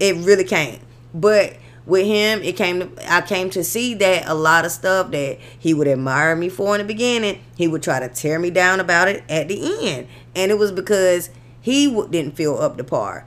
It 0.00 0.16
really 0.16 0.44
can't. 0.44 0.80
But 1.12 1.58
with 1.86 2.06
him 2.06 2.42
it 2.42 2.56
came 2.56 2.80
to 2.80 3.12
i 3.12 3.20
came 3.20 3.50
to 3.50 3.62
see 3.62 3.94
that 3.94 4.26
a 4.26 4.34
lot 4.34 4.64
of 4.64 4.70
stuff 4.70 5.10
that 5.10 5.38
he 5.58 5.74
would 5.74 5.86
admire 5.86 6.34
me 6.34 6.48
for 6.48 6.74
in 6.74 6.78
the 6.78 6.86
beginning 6.86 7.40
he 7.56 7.68
would 7.68 7.82
try 7.82 8.00
to 8.00 8.08
tear 8.08 8.38
me 8.38 8.50
down 8.50 8.80
about 8.80 9.08
it 9.08 9.22
at 9.28 9.48
the 9.48 9.88
end. 9.88 10.08
And 10.34 10.50
it 10.50 10.58
was 10.58 10.72
because 10.72 11.30
he 11.60 11.90
didn't 12.10 12.36
feel 12.36 12.58
up 12.58 12.76
to 12.78 12.84
par. 12.84 13.26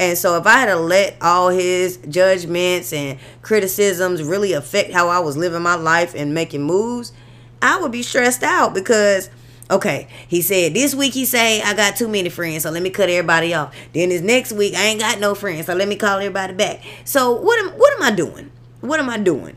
And 0.00 0.16
so 0.16 0.36
if 0.36 0.46
i 0.46 0.58
had 0.58 0.66
to 0.66 0.76
let 0.76 1.16
all 1.20 1.48
his 1.48 1.96
judgments 2.08 2.92
and 2.92 3.18
criticisms 3.42 4.22
really 4.22 4.52
affect 4.52 4.92
how 4.92 5.08
i 5.08 5.18
was 5.18 5.36
living 5.36 5.62
my 5.62 5.74
life 5.74 6.14
and 6.14 6.32
making 6.32 6.62
moves 6.62 7.12
i 7.60 7.80
would 7.80 7.90
be 7.90 8.04
stressed 8.04 8.44
out 8.44 8.74
because 8.74 9.28
Okay, 9.70 10.08
he 10.26 10.40
said 10.40 10.72
this 10.72 10.94
week 10.94 11.12
he 11.12 11.26
say 11.26 11.60
I 11.60 11.74
got 11.74 11.96
too 11.96 12.08
many 12.08 12.30
friends, 12.30 12.62
so 12.62 12.70
let 12.70 12.82
me 12.82 12.90
cut 12.90 13.10
everybody 13.10 13.52
off. 13.52 13.74
Then 13.92 14.08
this 14.08 14.22
next 14.22 14.52
week 14.52 14.74
I 14.74 14.84
ain't 14.84 15.00
got 15.00 15.20
no 15.20 15.34
friends, 15.34 15.66
so 15.66 15.74
let 15.74 15.88
me 15.88 15.96
call 15.96 16.18
everybody 16.18 16.54
back. 16.54 16.82
So 17.04 17.32
what 17.32 17.58
am 17.58 17.72
what 17.78 17.92
am 17.94 18.02
I 18.02 18.10
doing? 18.10 18.50
What 18.80 18.98
am 18.98 19.10
I 19.10 19.18
doing? 19.18 19.56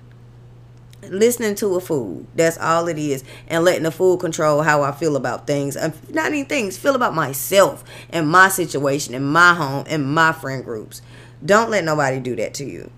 listening 1.10 1.56
to 1.56 1.76
a 1.76 1.82
fool. 1.82 2.26
That's 2.36 2.58
all 2.58 2.88
it 2.88 2.98
is. 2.98 3.24
And 3.48 3.64
letting 3.64 3.84
the 3.84 3.92
fool 3.92 4.18
control 4.18 4.62
how 4.62 4.84
I 4.84 4.92
feel 4.92 5.16
about 5.16 5.48
things. 5.48 5.76
Not 6.10 6.34
even 6.34 6.46
things, 6.46 6.78
feel 6.78 6.96
about 6.96 7.14
myself 7.14 7.84
and 8.10 8.30
my 8.30 8.50
situation 8.50 9.14
and 9.14 9.32
my 9.32 9.54
home 9.54 9.86
and 9.88 10.14
my 10.14 10.32
friend 10.32 10.64
groups. 10.64 11.02
Don't 11.44 11.70
let 11.70 11.84
nobody 11.84 12.20
do 12.20 12.36
that 12.38 12.54
to 12.56 12.66
you. 12.66 12.92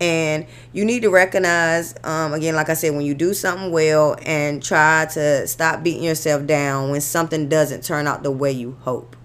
And 0.00 0.46
you 0.72 0.84
need 0.84 1.02
to 1.02 1.10
recognize, 1.10 1.94
um, 2.02 2.34
again, 2.34 2.56
like 2.56 2.68
I 2.68 2.74
said, 2.74 2.94
when 2.94 3.06
you 3.06 3.14
do 3.14 3.32
something 3.32 3.70
well 3.70 4.16
and 4.26 4.62
try 4.62 5.06
to 5.12 5.46
stop 5.46 5.82
beating 5.82 6.02
yourself 6.02 6.46
down 6.46 6.90
when 6.90 7.00
something 7.00 7.48
doesn't 7.48 7.84
turn 7.84 8.06
out 8.06 8.22
the 8.22 8.30
way 8.30 8.50
you 8.50 8.76
hope. 8.80 9.16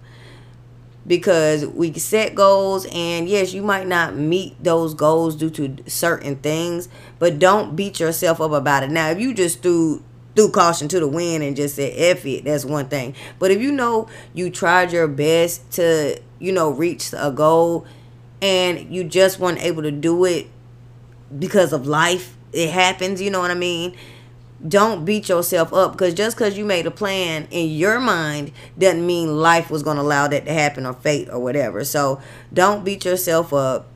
Because 1.08 1.66
we 1.66 1.92
set 1.94 2.36
goals 2.36 2.86
and 2.94 3.28
yes 3.28 3.52
you 3.52 3.64
might 3.64 3.88
not 3.88 4.16
meet 4.16 4.64
those 4.64 4.94
goals 4.94 5.36
due 5.36 5.50
to 5.50 5.78
certain 5.90 6.36
things 6.36 6.88
but 7.18 7.40
don't 7.40 7.76
beat 7.76 8.00
yourself 8.00 8.40
up 8.40 8.52
about 8.52 8.84
it. 8.84 8.92
Now 8.92 9.10
if 9.10 9.20
you 9.20 9.34
just 9.34 9.64
threw 9.64 10.04
threw 10.36 10.52
caution 10.52 10.88
to 10.90 11.00
the 11.00 11.08
wind 11.08 11.44
and 11.44 11.56
just 11.56 11.78
said 11.78 11.94
F 11.96 12.28
it 12.28 12.46
that's 12.46 12.64
one 12.64 12.90
thing. 12.90 13.16
But 13.40 13.50
if 13.50 13.60
you 13.60 13.72
know 13.72 14.08
you 14.36 14.52
tried 14.52 14.92
your 14.92 15.08
best 15.08 15.72
to 15.72 16.22
you 16.38 16.52
know 16.52 16.70
reach 16.70 17.12
a 17.18 17.32
goal 17.32 17.88
and 18.40 18.94
you 18.94 19.04
just 19.04 19.40
weren't 19.40 19.64
able 19.64 19.82
to 19.82 19.92
do 19.92 20.26
it 20.26 20.48
because 21.38 21.74
of 21.74 21.86
life 21.86 22.36
it 22.54 22.70
happens 22.70 23.22
you 23.22 23.30
know 23.30 23.40
what 23.40 23.52
i 23.52 23.56
mean 23.56 23.96
don't 24.68 25.06
beat 25.06 25.30
yourself 25.30 25.74
up 25.74 25.94
because 25.94 26.14
just 26.14 26.36
because 26.36 26.58
you 26.58 26.66
made 26.66 26.86
a 26.86 26.92
plan 26.92 27.48
in 27.50 27.70
your 27.70 28.00
mind 28.00 28.52
doesn't 28.78 29.06
mean 29.06 29.38
life 29.38 29.72
was 29.72 29.84
going 29.84 29.96
to 29.96 30.04
allow 30.04 30.28
that 30.28 30.46
to 30.46 30.52
happen 30.54 30.86
or 30.86 30.94
fate 30.94 31.30
or 31.32 31.40
whatever. 31.40 31.84
So 31.86 32.22
don't 32.54 32.84
beat 32.84 33.06
yourself 33.06 33.54
up. 33.54 33.88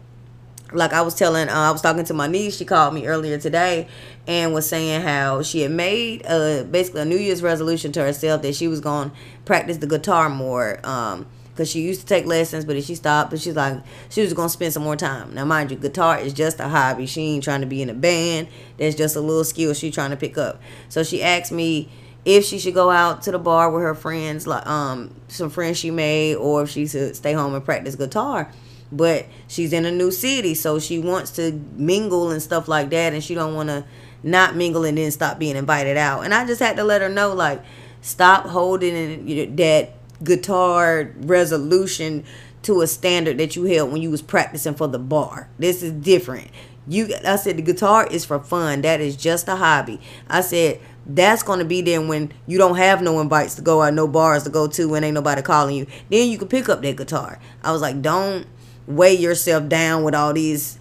Like 0.71 0.93
I 0.93 1.01
was 1.01 1.15
telling, 1.15 1.49
uh, 1.49 1.53
I 1.53 1.71
was 1.71 1.81
talking 1.81 2.05
to 2.05 2.13
my 2.13 2.27
niece. 2.27 2.57
She 2.57 2.65
called 2.65 2.93
me 2.93 3.05
earlier 3.05 3.37
today 3.37 3.87
and 4.25 4.53
was 4.53 4.67
saying 4.67 5.01
how 5.01 5.43
she 5.43 5.61
had 5.61 5.71
made 5.71 6.25
a, 6.25 6.63
basically 6.63 7.01
a 7.01 7.05
New 7.05 7.17
Year's 7.17 7.43
resolution 7.43 7.91
to 7.91 8.01
herself 8.01 8.41
that 8.41 8.55
she 8.55 8.67
was 8.67 8.79
going 8.79 9.11
to 9.11 9.15
practice 9.45 9.77
the 9.77 9.87
guitar 9.87 10.29
more. 10.29 10.79
Um, 10.83 11.27
because 11.53 11.69
she 11.69 11.81
used 11.81 12.01
to 12.01 12.07
take 12.07 12.25
lessons, 12.25 12.65
but 12.65 12.81
she 12.83 12.95
stopped. 12.95 13.29
But 13.29 13.39
she's 13.39 13.55
like, 13.55 13.81
she 14.09 14.21
was 14.21 14.33
gonna 14.33 14.49
spend 14.49 14.73
some 14.73 14.83
more 14.83 14.95
time. 14.95 15.33
Now, 15.33 15.45
mind 15.45 15.71
you, 15.71 15.77
guitar 15.77 16.19
is 16.19 16.33
just 16.33 16.59
a 16.59 16.67
hobby. 16.67 17.05
She 17.05 17.21
ain't 17.21 17.43
trying 17.43 17.61
to 17.61 17.67
be 17.67 17.81
in 17.81 17.89
a 17.89 17.93
band. 17.93 18.47
There's 18.77 18.95
just 18.95 19.15
a 19.15 19.21
little 19.21 19.43
skill 19.43 19.73
she's 19.73 19.93
trying 19.93 20.09
to 20.09 20.17
pick 20.17 20.37
up. 20.37 20.59
So 20.89 21.03
she 21.03 21.21
asked 21.21 21.51
me 21.51 21.89
if 22.25 22.43
she 22.45 22.57
should 22.57 22.73
go 22.73 22.89
out 22.89 23.21
to 23.23 23.31
the 23.31 23.39
bar 23.39 23.69
with 23.69 23.83
her 23.83 23.95
friends, 23.95 24.47
like 24.47 24.65
um 24.65 25.13
some 25.27 25.49
friends 25.49 25.77
she 25.77 25.91
made, 25.91 26.35
or 26.35 26.63
if 26.63 26.69
she 26.69 26.87
should 26.87 27.15
stay 27.15 27.33
home 27.33 27.53
and 27.53 27.63
practice 27.63 27.95
guitar. 27.95 28.51
But 28.91 29.25
she's 29.47 29.73
in 29.73 29.85
a 29.85 29.91
new 29.91 30.11
city, 30.11 30.53
so 30.53 30.79
she 30.79 30.99
wants 30.99 31.31
to 31.31 31.51
mingle 31.75 32.31
and 32.31 32.41
stuff 32.41 32.67
like 32.67 32.89
that, 32.91 33.13
and 33.13 33.23
she 33.23 33.33
don't 33.33 33.55
want 33.55 33.69
to 33.69 33.85
not 34.23 34.55
mingle 34.55 34.85
and 34.85 34.97
then 34.97 35.11
stop 35.11 35.39
being 35.39 35.55
invited 35.55 35.97
out. 35.97 36.23
And 36.23 36.33
I 36.33 36.45
just 36.45 36.61
had 36.61 36.77
to 36.77 36.83
let 36.83 37.01
her 37.01 37.09
know, 37.09 37.33
like, 37.33 37.61
stop 38.01 38.45
holding 38.45 39.55
that 39.55 40.02
guitar 40.23 41.11
resolution 41.17 42.23
to 42.63 42.81
a 42.81 42.87
standard 42.87 43.37
that 43.37 43.55
you 43.55 43.65
held 43.65 43.91
when 43.91 44.01
you 44.01 44.09
was 44.09 44.21
practicing 44.21 44.73
for 44.73 44.87
the 44.87 44.99
bar. 44.99 45.49
This 45.59 45.83
is 45.83 45.91
different. 45.91 46.49
You 46.87 47.13
I 47.25 47.35
said 47.37 47.57
the 47.57 47.61
guitar 47.61 48.07
is 48.07 48.25
for 48.25 48.39
fun. 48.39 48.81
That 48.81 48.99
is 49.01 49.15
just 49.15 49.47
a 49.47 49.55
hobby. 49.55 49.99
I 50.27 50.41
said 50.41 50.79
that's 51.05 51.43
gonna 51.43 51.65
be 51.65 51.81
there 51.81 52.01
when 52.01 52.31
you 52.47 52.57
don't 52.57 52.77
have 52.77 53.01
no 53.01 53.19
invites 53.19 53.55
to 53.55 53.61
go 53.61 53.81
out, 53.81 53.93
no 53.93 54.07
bars 54.07 54.43
to 54.43 54.49
go 54.49 54.67
to, 54.67 54.95
and 54.95 55.05
ain't 55.05 55.13
nobody 55.13 55.41
calling 55.41 55.75
you. 55.75 55.87
Then 56.09 56.29
you 56.29 56.37
can 56.37 56.47
pick 56.47 56.69
up 56.69 56.81
that 56.81 56.97
guitar. 56.97 57.39
I 57.63 57.71
was 57.71 57.81
like, 57.81 58.01
don't 58.01 58.47
weigh 58.87 59.13
yourself 59.13 59.69
down 59.69 60.03
with 60.03 60.15
all 60.15 60.33
these 60.33 60.77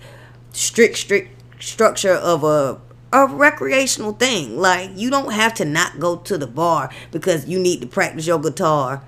strict, 0.53 0.97
strict 0.97 1.63
structure 1.63 2.15
of 2.15 2.43
a 2.45 2.81
a 3.13 3.27
recreational 3.27 4.13
thing. 4.13 4.59
Like 4.59 4.91
you 4.95 5.11
don't 5.11 5.33
have 5.33 5.55
to 5.55 5.65
not 5.65 6.01
go 6.01 6.17
to 6.17 6.39
the 6.39 6.47
bar 6.47 6.91
because 7.11 7.47
you 7.47 7.59
need 7.59 7.81
to 7.83 7.87
practice 7.87 8.27
your 8.27 8.41
guitar 8.41 9.05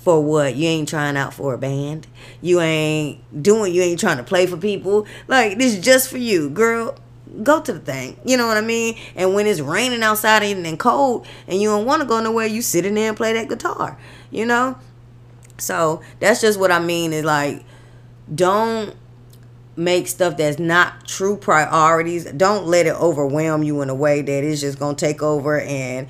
for 0.00 0.22
what? 0.22 0.56
You 0.56 0.66
ain't 0.66 0.88
trying 0.88 1.16
out 1.16 1.34
for 1.34 1.52
a 1.54 1.58
band. 1.58 2.06
You 2.40 2.60
ain't 2.60 3.42
doing. 3.42 3.74
You 3.74 3.82
ain't 3.82 4.00
trying 4.00 4.16
to 4.16 4.22
play 4.22 4.46
for 4.46 4.56
people. 4.56 5.06
Like 5.28 5.58
this 5.58 5.74
is 5.74 5.84
just 5.84 6.08
for 6.08 6.18
you, 6.18 6.50
girl. 6.50 6.96
Go 7.42 7.60
to 7.60 7.72
the 7.72 7.78
thing. 7.78 8.18
You 8.24 8.36
know 8.36 8.46
what 8.46 8.56
I 8.56 8.62
mean? 8.62 8.98
And 9.14 9.34
when 9.34 9.46
it's 9.46 9.60
raining 9.60 10.02
outside 10.02 10.42
and 10.42 10.78
cold, 10.78 11.26
and 11.46 11.60
you 11.60 11.68
don't 11.68 11.86
want 11.86 12.02
to 12.02 12.08
go 12.08 12.20
nowhere, 12.20 12.46
you 12.46 12.62
sit 12.62 12.84
in 12.84 12.94
there 12.94 13.08
and 13.08 13.16
play 13.16 13.32
that 13.34 13.48
guitar. 13.48 13.98
You 14.30 14.46
know. 14.46 14.78
So 15.58 16.00
that's 16.18 16.40
just 16.40 16.58
what 16.58 16.72
I 16.72 16.78
mean. 16.80 17.12
Is 17.12 17.24
like, 17.24 17.64
don't 18.34 18.96
make 19.76 20.08
stuff 20.08 20.36
that's 20.36 20.58
not 20.58 21.06
true 21.06 21.36
priorities. 21.36 22.24
Don't 22.32 22.66
let 22.66 22.86
it 22.86 22.94
overwhelm 22.94 23.62
you 23.62 23.80
in 23.82 23.90
a 23.90 23.94
way 23.94 24.22
that 24.22 24.44
it's 24.44 24.60
just 24.60 24.78
gonna 24.78 24.96
take 24.96 25.22
over 25.22 25.60
and 25.60 26.08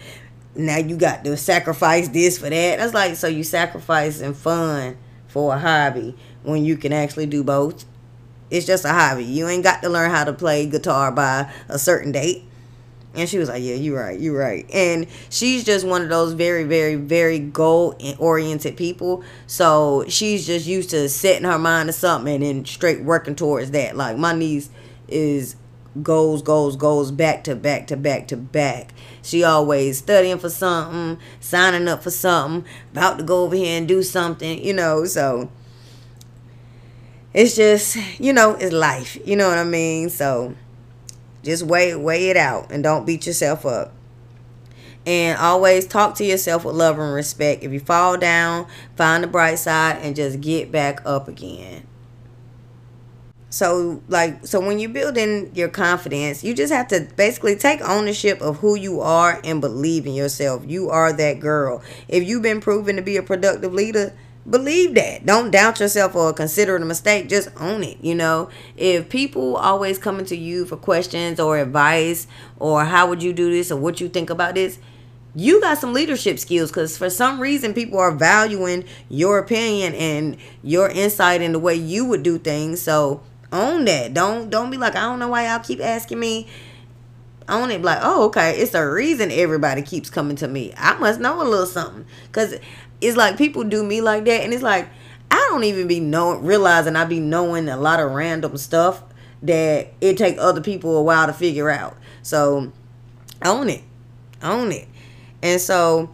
now 0.55 0.79
you 0.79 0.97
got 0.97 1.25
to 1.25 1.37
sacrifice 1.37 2.09
this 2.09 2.39
for 2.39 2.51
that. 2.51 2.79
That's 2.79 2.95
like 2.95 3.17
so 3.17 3.29
you 3.29 3.45
sacrificing 3.45 4.35
fun 4.35 4.97
for 5.29 5.55
a 5.55 5.59
hobby 5.59 6.17
when 6.43 6.65
you 6.65 6.77
can 6.77 6.93
actually 6.93 7.27
do 7.27 7.45
both. 7.45 7.85
It's 8.51 8.67
just 8.67 8.85
a 8.85 8.89
hobby. 8.89 9.25
You 9.25 9.47
ain't 9.49 9.63
got 9.63 9.83
to 9.83 9.89
learn 9.89 10.11
how 10.11 10.25
to 10.25 10.33
play 10.33 10.67
guitar 10.67 11.13
by 11.13 11.53
a 11.69 11.79
certain 11.79 12.13
date. 12.13 12.45
And 13.15 13.29
she 13.29 13.39
was 13.39 13.49
like, 13.49 13.63
"Yeah, 13.63 13.75
you're 13.75 13.99
right. 13.99 14.19
You're 14.19 14.39
right." 14.39 14.69
And 14.73 15.07
she's 15.31 15.65
just 15.65 15.85
one 15.85 16.03
of 16.03 16.09
those 16.09 16.33
very, 16.33 16.63
very, 16.65 16.95
very 16.95 17.41
goal 17.41 17.97
oriented 18.19 18.77
people. 18.77 19.25
So 19.49 20.05
she's 20.09 20.47
just 20.47 20.67
used 20.67 20.91
to 20.91 21.09
setting 21.09 21.45
her 21.45 21.59
mind 21.59 21.89
to 21.89 21.93
something 21.93 22.33
and 22.35 22.45
then 22.45 22.65
straight 22.65 23.03
working 23.03 23.35
towards 23.35 23.73
that. 23.73 23.97
Like 23.97 24.17
my 24.17 24.33
niece 24.33 24.71
is 25.09 25.57
goals, 26.03 26.43
goals, 26.43 26.77
goals, 26.77 27.11
back 27.11 27.45
to 27.45 27.57
back 27.57 27.87
to 27.89 27.97
back 27.97 28.29
to 28.29 28.37
back. 28.37 28.93
She 29.23 29.43
always 29.43 29.99
studying 29.99 30.39
for 30.39 30.51
something, 30.51 31.19
signing 31.41 31.89
up 31.89 32.03
for 32.03 32.11
something, 32.11 32.71
about 32.93 33.19
to 33.19 33.25
go 33.25 33.45
over 33.45 33.57
here 33.57 33.79
and 33.79 33.89
do 33.89 34.03
something, 34.03 34.65
you 34.65 34.73
know, 34.73 35.05
so 35.05 35.51
it's 37.33 37.57
just, 37.57 37.97
you 38.19 38.33
know, 38.33 38.55
it's 38.55 38.73
life. 38.73 39.19
You 39.25 39.37
know 39.37 39.49
what 39.49 39.59
I 39.59 39.65
mean? 39.65 40.11
So 40.11 40.55
just 41.43 41.63
weigh 41.63 41.95
weigh 41.95 42.29
it 42.29 42.37
out 42.37 42.71
and 42.71 42.83
don't 42.83 43.07
beat 43.07 43.27
yourself 43.27 43.65
up. 43.65 43.93
And 45.07 45.39
always 45.39 45.87
talk 45.87 46.15
to 46.17 46.25
yourself 46.25 46.65
with 46.65 46.75
love 46.75 46.99
and 46.99 47.15
respect. 47.15 47.65
If 47.65 47.73
you 47.73 47.81
fall 47.81 48.19
down, 48.19 48.67
find 48.97 49.25
the 49.25 49.29
bright 49.29 49.59
side 49.59 49.99
and 50.03 50.15
just 50.15 50.41
get 50.41 50.71
back 50.71 51.01
up 51.07 51.27
again. 51.27 51.87
So 53.51 54.01
like 54.09 54.47
so 54.47 54.61
when 54.61 54.79
you're 54.79 54.91
building 54.91 55.51
your 55.55 55.69
confidence, 55.69 56.45
you 56.45 56.55
just 56.55 56.73
have 56.73 56.87
to 56.89 57.09
basically 57.17 57.57
take 57.57 57.81
ownership 57.83 58.41
of 58.41 58.59
who 58.59 58.77
you 58.77 59.01
are 59.01 59.41
and 59.43 59.61
believe 59.61 60.07
in 60.07 60.15
yourself. 60.15 60.63
You 60.67 60.89
are 60.89 61.13
that 61.13 61.41
girl. 61.41 61.83
If 62.07 62.27
you've 62.27 62.43
been 62.43 62.61
proven 62.61 62.95
to 62.95 63.03
be 63.03 63.17
a 63.17 63.23
productive 63.25 63.75
leader, 63.75 64.15
believe 64.49 64.95
that. 64.95 65.27
Don't 65.27 65.51
doubt 65.51 65.81
yourself 65.81 66.15
or 66.15 66.33
consider 66.33 66.77
it 66.77 66.83
a 66.83 66.85
mistake. 66.85 67.29
Just 67.29 67.49
own 67.57 67.83
it. 67.83 67.99
You 68.01 68.15
know, 68.15 68.51
if 68.77 69.09
people 69.09 69.57
always 69.57 69.99
coming 69.99 70.27
to 70.27 70.37
you 70.37 70.65
for 70.65 70.77
questions 70.77 71.41
or 71.41 71.59
advice 71.59 72.29
or 72.61 72.85
how 72.85 73.09
would 73.09 73.21
you 73.21 73.33
do 73.33 73.51
this 73.51 73.73
or 73.73 73.77
what 73.77 74.01
you 74.01 74.09
think 74.09 74.31
about 74.31 74.55
this, 74.55 74.79
you 75.35 75.61
got 75.61 75.79
some 75.79 75.93
leadership 75.93 76.39
skills 76.39 76.71
because 76.71 76.97
for 76.97 77.11
some 77.11 77.41
reason 77.41 77.75
people 77.75 77.99
are 77.99 78.11
valuing 78.11 78.85
your 79.09 79.39
opinion 79.39 79.95
and 79.95 80.37
your 80.63 80.89
insight 80.89 81.41
in 81.41 81.53
the 81.53 81.59
way 81.59 81.75
you 81.75 82.05
would 82.05 82.23
do 82.23 82.39
things. 82.39 82.83
So 82.83 83.23
own 83.53 83.85
that. 83.87 84.15
Don't 84.15 84.51
don't 84.51 84.71
be 84.71 84.77
like, 84.77 84.97
I 84.97 85.01
don't 85.01 85.19
know 85.19 85.29
why 85.29 85.47
y'all 85.49 85.63
keep 85.63 85.81
asking 85.81 86.21
me. 86.21 86.49
Own 87.49 87.71
it. 87.71 87.83
Like, 87.83 87.99
oh, 88.03 88.27
okay. 88.27 88.59
It's 88.59 88.75
a 88.75 88.89
reason 88.89 89.31
everybody 89.33 89.83
keeps 89.83 90.09
coming 90.09 90.37
to 90.37 90.49
me. 90.49 90.73
I 90.77 90.97
must 90.99 91.21
know 91.21 91.43
a 91.43 91.45
little 91.45 91.67
something. 91.67 92.07
Cause 92.33 92.55
it's 93.01 93.17
like 93.17 93.39
people 93.39 93.65
do 93.65 93.83
me 93.83 94.01
like 94.01 94.25
that, 94.27 94.43
and 94.43 94.53
it's 94.53 94.63
like 94.63 94.89
I 95.31 95.37
don't 95.51 95.65
even 95.65 95.87
be 95.89 96.01
knowing 96.01 96.45
realizing 96.45 96.97
I 96.97 97.05
be 97.05 97.21
knowing 97.21 97.69
a 97.69 97.77
lot 97.77 98.01
of 98.01 98.13
random 98.13 98.57
stuff 98.57 99.03
that 99.43 99.89
it 100.01 100.19
take 100.19 100.37
other 100.39 100.61
people 100.61 100.97
a 100.97 101.03
while 101.03 101.27
to 101.27 101.33
figure 101.33 101.71
out. 101.71 101.97
So 102.23 102.73
own 103.45 103.69
it. 103.71 103.83
Own 104.43 104.73
it. 104.73 104.89
And 105.43 105.61
so 105.61 106.11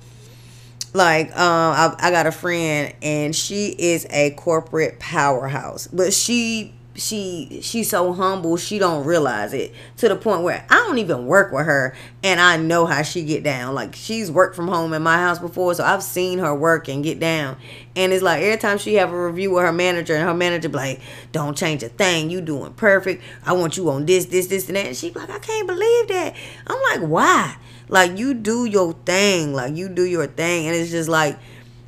like 0.94 1.28
um 1.36 1.72
I, 1.72 1.94
I 1.98 2.10
got 2.10 2.26
a 2.26 2.32
friend 2.32 2.94
and 3.02 3.34
she 3.34 3.74
is 3.78 4.06
a 4.10 4.30
corporate 4.30 4.98
powerhouse 4.98 5.86
but 5.88 6.12
she 6.12 6.72
she 6.96 7.60
she's 7.62 7.90
so 7.90 8.12
humble 8.12 8.56
she 8.56 8.78
don't 8.78 9.04
realize 9.04 9.52
it 9.52 9.74
to 9.98 10.08
the 10.08 10.16
point 10.16 10.42
where 10.42 10.66
I 10.70 10.76
don't 10.76 10.98
even 10.98 11.26
work 11.26 11.52
with 11.52 11.66
her 11.66 11.94
and 12.22 12.40
I 12.40 12.56
know 12.56 12.86
how 12.86 13.02
she 13.02 13.22
get 13.24 13.42
down. 13.42 13.74
Like 13.74 13.94
she's 13.94 14.30
worked 14.30 14.56
from 14.56 14.68
home 14.68 14.92
in 14.92 15.02
my 15.02 15.16
house 15.16 15.38
before, 15.38 15.74
so 15.74 15.84
I've 15.84 16.02
seen 16.02 16.38
her 16.38 16.54
work 16.54 16.88
and 16.88 17.04
get 17.04 17.20
down. 17.20 17.56
And 17.94 18.12
it's 18.12 18.22
like 18.22 18.42
every 18.42 18.58
time 18.58 18.78
she 18.78 18.94
have 18.94 19.12
a 19.12 19.26
review 19.26 19.52
with 19.52 19.64
her 19.64 19.72
manager 19.72 20.14
and 20.14 20.26
her 20.26 20.34
manager 20.34 20.68
be 20.68 20.76
like, 20.76 21.00
Don't 21.32 21.56
change 21.56 21.82
a 21.82 21.88
thing, 21.88 22.30
you 22.30 22.40
doing 22.40 22.72
perfect. 22.74 23.22
I 23.44 23.52
want 23.52 23.76
you 23.76 23.88
on 23.90 24.06
this, 24.06 24.26
this, 24.26 24.48
this, 24.48 24.66
and 24.68 24.76
that. 24.76 24.86
And 24.86 24.96
she 24.96 25.10
like, 25.10 25.30
I 25.30 25.38
can't 25.38 25.66
believe 25.66 26.08
that. 26.08 26.34
I'm 26.66 27.00
like, 27.00 27.08
why? 27.08 27.56
Like 27.88 28.18
you 28.18 28.34
do 28.34 28.64
your 28.64 28.92
thing. 28.92 29.52
Like 29.54 29.76
you 29.76 29.88
do 29.88 30.04
your 30.04 30.26
thing. 30.26 30.66
And 30.66 30.74
it's 30.76 30.90
just 30.90 31.08
like 31.08 31.38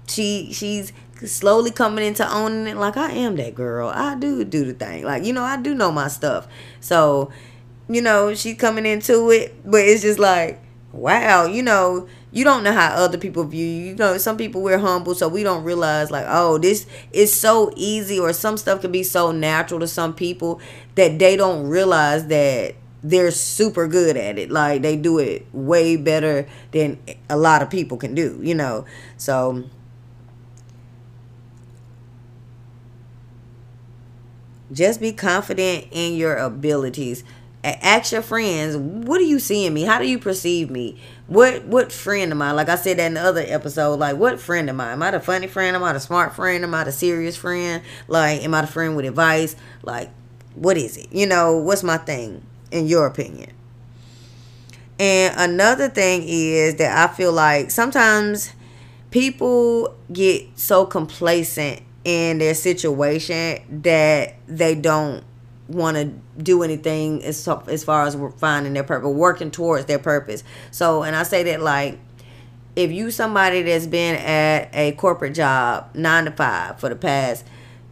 she 0.07 0.53
she's 0.53 0.93
slowly 1.27 1.71
coming 1.71 2.05
into 2.05 2.29
owning 2.33 2.67
it 2.67 2.77
like 2.77 2.97
I 2.97 3.11
am 3.13 3.37
that 3.37 3.55
girl. 3.55 3.89
I 3.89 4.15
do 4.15 4.45
do 4.45 4.65
the 4.65 4.73
thing. 4.75 5.05
Like, 5.05 5.25
you 5.25 5.33
know, 5.33 5.43
I 5.43 5.57
do 5.57 5.75
know 5.75 5.91
my 5.91 6.09
stuff. 6.09 6.49
So 6.81 7.31
you 7.89 8.03
know, 8.03 8.35
she's 8.35 8.57
coming 8.57 8.87
into 8.87 9.31
it, 9.31 9.55
but 9.65 9.81
it's 9.81 10.03
just 10.03 10.19
like, 10.19 10.61
wow, 10.93 11.47
you 11.47 11.63
know, 11.63 12.07
you 12.31 12.45
don't 12.45 12.63
know 12.63 12.73
how 12.73 12.89
other 12.95 13.17
people 13.17 13.45
view 13.45 13.65
you. 13.67 13.85
You 13.87 13.95
know, 13.95 14.19
some 14.19 14.37
people 14.37 14.63
we're 14.63 14.79
humble, 14.79 15.15
so 15.15 15.29
we 15.29 15.43
don't 15.43 15.65
realize 15.65 16.11
like, 16.11 16.27
oh, 16.29 16.59
this 16.59 16.87
is 17.13 17.35
so 17.35 17.73
easy, 17.77 18.19
or 18.19 18.33
some 18.33 18.57
stuff 18.57 18.83
can 18.83 18.93
be 18.93 19.03
so 19.03 19.33
natural 19.33 19.81
to 19.81 19.87
some 19.89 20.15
people 20.15 20.61
that 20.95 21.19
they 21.19 21.37
don't 21.37 21.67
realize 21.67 22.27
that 22.27 22.75
they're 23.03 23.31
super 23.31 23.87
good 23.89 24.17
at 24.17 24.39
it. 24.39 24.51
Like 24.51 24.83
they 24.83 24.97
do 24.97 25.19
it 25.19 25.47
way 25.53 25.97
better 25.97 26.47
than 26.73 26.99
a 27.31 27.39
lot 27.39 27.63
of 27.63 27.71
people 27.71 27.97
can 27.97 28.15
do, 28.15 28.39
you 28.43 28.55
know. 28.55 28.85
So 29.17 29.65
just 34.73 35.01
be 35.01 35.13
confident 35.13 35.87
in 35.91 36.15
your 36.15 36.37
abilities. 36.37 37.25
Ask 37.65 38.13
your 38.13 38.23
friends 38.23 38.77
what 38.77 39.19
do 39.19 39.25
you 39.25 39.39
see 39.41 39.67
in 39.67 39.75
me? 39.75 39.83
How 39.83 39.99
do 39.99 40.07
you 40.07 40.19
perceive 40.19 40.71
me? 40.71 41.01
What 41.27 41.65
what 41.65 41.91
friend 41.93 42.31
am 42.31 42.41
i? 42.41 42.53
Like 42.53 42.69
i 42.69 42.77
said 42.77 42.99
that 42.99 43.07
in 43.07 43.15
the 43.15 43.21
other 43.21 43.45
episode 43.47 43.99
like 43.99 44.17
what 44.17 44.41
friend 44.41 44.69
am 44.71 44.81
i? 44.81 44.93
Am 44.93 45.03
i 45.03 45.11
the 45.11 45.21
funny 45.21 45.49
friend? 45.49 45.75
Am 45.75 45.83
i 45.83 45.93
the 45.93 46.01
smart 46.01 46.35
friend? 46.35 46.63
Am 46.65 46.73
i 46.73 46.85
the 46.85 46.93
serious 46.93 47.37
friend? 47.37 47.83
Like 48.07 48.43
am 48.45 48.55
i 48.55 48.61
the 48.61 48.67
friend 48.69 48.97
with 48.97 49.05
advice? 49.07 49.57
Like 49.83 50.11
what 50.55 50.77
is 50.77 50.97
it? 50.97 51.13
You 51.13 51.27
know 51.27 51.57
what's 51.57 51.83
my 51.83 51.99
thing 51.99 52.47
in 52.71 52.87
your 52.87 53.07
opinion? 53.07 53.51
And 55.01 55.35
another 55.37 55.89
thing 55.89 56.23
is 56.27 56.77
that 56.77 57.11
i 57.11 57.13
feel 57.13 57.33
like 57.33 57.71
sometimes 57.71 58.53
people 59.11 59.97
get 60.13 60.47
so 60.57 60.85
complacent 60.85 61.83
in 62.09 62.39
their 62.39 62.55
situation 62.55 63.83
that 63.83 64.35
they 64.47 64.75
don't 64.75 65.23
want 65.69 65.95
to 65.95 66.07
do 66.43 66.63
anything 66.63 67.23
as, 67.23 67.47
as 67.47 67.85
far 67.85 68.07
as 68.07 68.17
finding 68.39 68.73
their 68.73 68.83
purpose, 68.83 69.11
working 69.11 69.51
towards 69.51 69.85
their 69.85 69.99
purpose. 69.99 70.43
So, 70.71 71.03
and 71.03 71.15
I 71.15 71.23
say 71.23 71.43
that 71.43 71.61
like, 71.61 71.99
if 72.75 72.91
you 72.91 73.11
somebody 73.11 73.61
that's 73.61 73.87
been 73.87 74.15
at 74.15 74.71
a 74.73 74.93
corporate 74.93 75.35
job, 75.35 75.91
nine 75.95 76.25
to 76.25 76.31
five, 76.31 76.81
for 76.81 76.89
the 76.89 76.97
past 76.97 77.45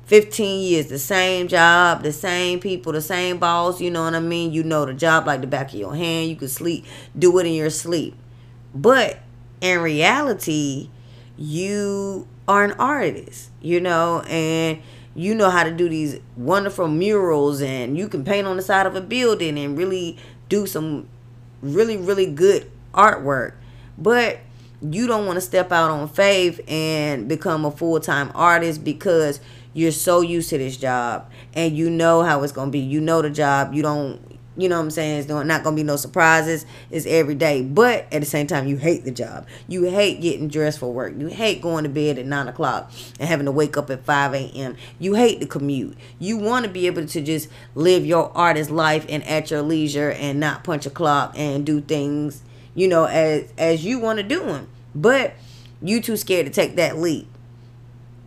15 0.06 0.62
years, 0.62 0.87
the 0.87 0.99
same 0.99 1.46
job, 1.46 2.02
the 2.02 2.12
same 2.12 2.58
people, 2.58 2.92
the 2.92 3.02
same 3.02 3.37
boss, 3.37 3.82
you 3.82 3.90
know 3.90 4.04
what 4.04 4.14
I 4.14 4.20
mean? 4.20 4.50
You 4.50 4.62
know 4.62 4.87
the 4.87 4.94
job 4.94 5.26
like 5.26 5.42
the 5.42 5.46
back 5.46 5.75
of 5.75 5.78
your 5.78 5.94
hand. 5.94 6.30
You 6.30 6.37
can 6.37 6.49
sleep, 6.49 6.87
do 7.18 7.38
it 7.38 7.46
in 7.46 7.52
your 7.52 7.68
sleep. 7.68 8.16
But 8.75 9.18
in 9.61 9.80
reality, 9.80 10.88
you 11.37 12.26
are 12.49 12.65
an 12.65 12.73
artist, 12.73 13.50
you 13.61 13.81
know, 13.81 14.21
and 14.23 14.81
you 15.15 15.35
know 15.35 15.50
how 15.50 15.65
to 15.65 15.71
do 15.71 15.88
these 15.88 16.21
wonderful 16.37 16.88
murals 16.88 17.62
and 17.62 17.97
you 17.97 18.09
can 18.09 18.25
paint 18.25 18.47
on 18.47 18.57
the 18.57 18.62
side 18.62 18.87
of 18.87 18.95
a 18.95 19.00
building 19.00 19.59
and 19.59 19.79
really 19.79 20.19
do 20.49 20.67
some 20.67 21.09
really 21.62 21.97
really 21.97 22.26
good 22.26 22.71
artwork. 22.95 23.55
But 23.97 24.41
you 24.83 25.07
don't 25.07 25.26
want 25.26 25.37
to 25.38 25.41
step 25.41 25.73
out 25.73 25.91
on 25.91 26.09
faith 26.09 26.61
and 26.69 27.29
become 27.29 27.65
a 27.65 27.71
full-time 27.71 28.31
artist 28.35 28.85
because 28.85 29.41
you're 29.73 29.93
so 29.93 30.21
used 30.21 30.50
to 30.50 30.59
this 30.59 30.76
job 30.76 31.31
and 31.55 31.76
you 31.76 31.91
know 31.91 32.23
how 32.23 32.43
it's 32.43 32.53
going 32.53 32.69
to 32.69 32.73
be. 32.73 32.79
You 32.79 33.00
know 33.00 33.23
the 33.23 33.31
job. 33.31 33.75
You 33.75 33.83
don't 33.83 34.36
you 34.56 34.68
know 34.68 34.76
what 34.76 34.84
I'm 34.84 34.90
saying? 34.90 35.20
It's 35.20 35.28
not 35.28 35.62
gonna 35.62 35.76
be 35.76 35.82
no 35.82 35.96
surprises. 35.96 36.64
It's 36.90 37.06
every 37.06 37.34
day. 37.34 37.62
But 37.62 38.06
at 38.12 38.20
the 38.20 38.26
same 38.26 38.46
time, 38.46 38.66
you 38.66 38.76
hate 38.76 39.04
the 39.04 39.10
job. 39.10 39.46
You 39.68 39.84
hate 39.84 40.20
getting 40.20 40.48
dressed 40.48 40.78
for 40.78 40.92
work. 40.92 41.14
You 41.18 41.26
hate 41.26 41.60
going 41.60 41.84
to 41.84 41.90
bed 41.90 42.18
at 42.18 42.26
nine 42.26 42.48
o'clock 42.48 42.90
and 43.20 43.28
having 43.28 43.46
to 43.46 43.52
wake 43.52 43.76
up 43.76 43.90
at 43.90 44.04
five 44.04 44.32
a.m. 44.34 44.76
You 44.98 45.14
hate 45.14 45.40
the 45.40 45.46
commute. 45.46 45.96
You 46.18 46.38
want 46.38 46.64
to 46.64 46.70
be 46.70 46.86
able 46.86 47.06
to 47.06 47.20
just 47.20 47.48
live 47.75 48.06
your 48.06 48.30
artist 48.36 48.70
life 48.70 49.04
and 49.08 49.22
at 49.25 49.50
your 49.50 49.62
leisure 49.62 50.10
and 50.12 50.40
not 50.40 50.64
punch 50.64 50.86
a 50.86 50.90
clock 50.90 51.34
and 51.36 51.66
do 51.66 51.80
things, 51.80 52.42
you 52.75 52.88
know, 52.88 53.04
as 53.04 53.52
as 53.58 53.84
you 53.84 53.98
want 53.98 54.18
to 54.18 54.22
do 54.22 54.40
them. 54.40 54.68
But 54.94 55.34
you 55.82 56.00
too 56.00 56.16
scared 56.16 56.46
to 56.46 56.52
take 56.52 56.76
that 56.76 56.96
leap. 56.96 57.28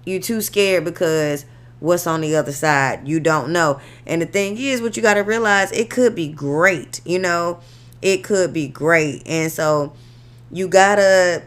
You 0.05 0.19
too 0.19 0.41
scared 0.41 0.85
because 0.85 1.45
what's 1.79 2.07
on 2.07 2.21
the 2.21 2.35
other 2.35 2.51
side. 2.51 3.07
You 3.07 3.19
don't 3.19 3.51
know. 3.51 3.79
And 4.05 4.21
the 4.21 4.25
thing 4.25 4.57
is, 4.57 4.81
what 4.81 4.97
you 4.97 5.03
got 5.03 5.15
to 5.15 5.21
realize, 5.21 5.71
it 5.71 5.89
could 5.89 6.15
be 6.15 6.27
great. 6.27 7.01
You 7.05 7.19
know, 7.19 7.59
it 8.01 8.23
could 8.23 8.53
be 8.53 8.67
great. 8.67 9.23
And 9.25 9.51
so 9.51 9.93
you 10.51 10.67
got 10.67 10.95
to, 10.95 11.43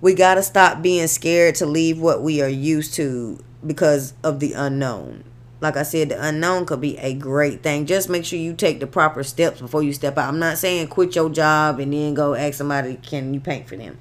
we 0.00 0.14
got 0.14 0.34
to 0.34 0.42
stop 0.42 0.82
being 0.82 1.06
scared 1.08 1.56
to 1.56 1.66
leave 1.66 2.00
what 2.00 2.22
we 2.22 2.40
are 2.40 2.48
used 2.48 2.94
to 2.94 3.42
because 3.66 4.14
of 4.22 4.40
the 4.40 4.52
unknown. 4.52 5.24
Like 5.60 5.76
I 5.76 5.82
said, 5.82 6.10
the 6.10 6.24
unknown 6.24 6.66
could 6.66 6.80
be 6.80 6.96
a 6.98 7.14
great 7.14 7.64
thing. 7.64 7.84
Just 7.84 8.08
make 8.08 8.24
sure 8.24 8.38
you 8.38 8.54
take 8.54 8.78
the 8.78 8.86
proper 8.86 9.24
steps 9.24 9.60
before 9.60 9.82
you 9.82 9.92
step 9.92 10.16
out. 10.16 10.28
I'm 10.28 10.38
not 10.38 10.56
saying 10.56 10.86
quit 10.86 11.16
your 11.16 11.28
job 11.28 11.80
and 11.80 11.92
then 11.92 12.14
go 12.14 12.34
ask 12.34 12.54
somebody, 12.54 12.94
can 13.02 13.34
you 13.34 13.40
paint 13.40 13.68
for 13.68 13.76
them? 13.76 13.98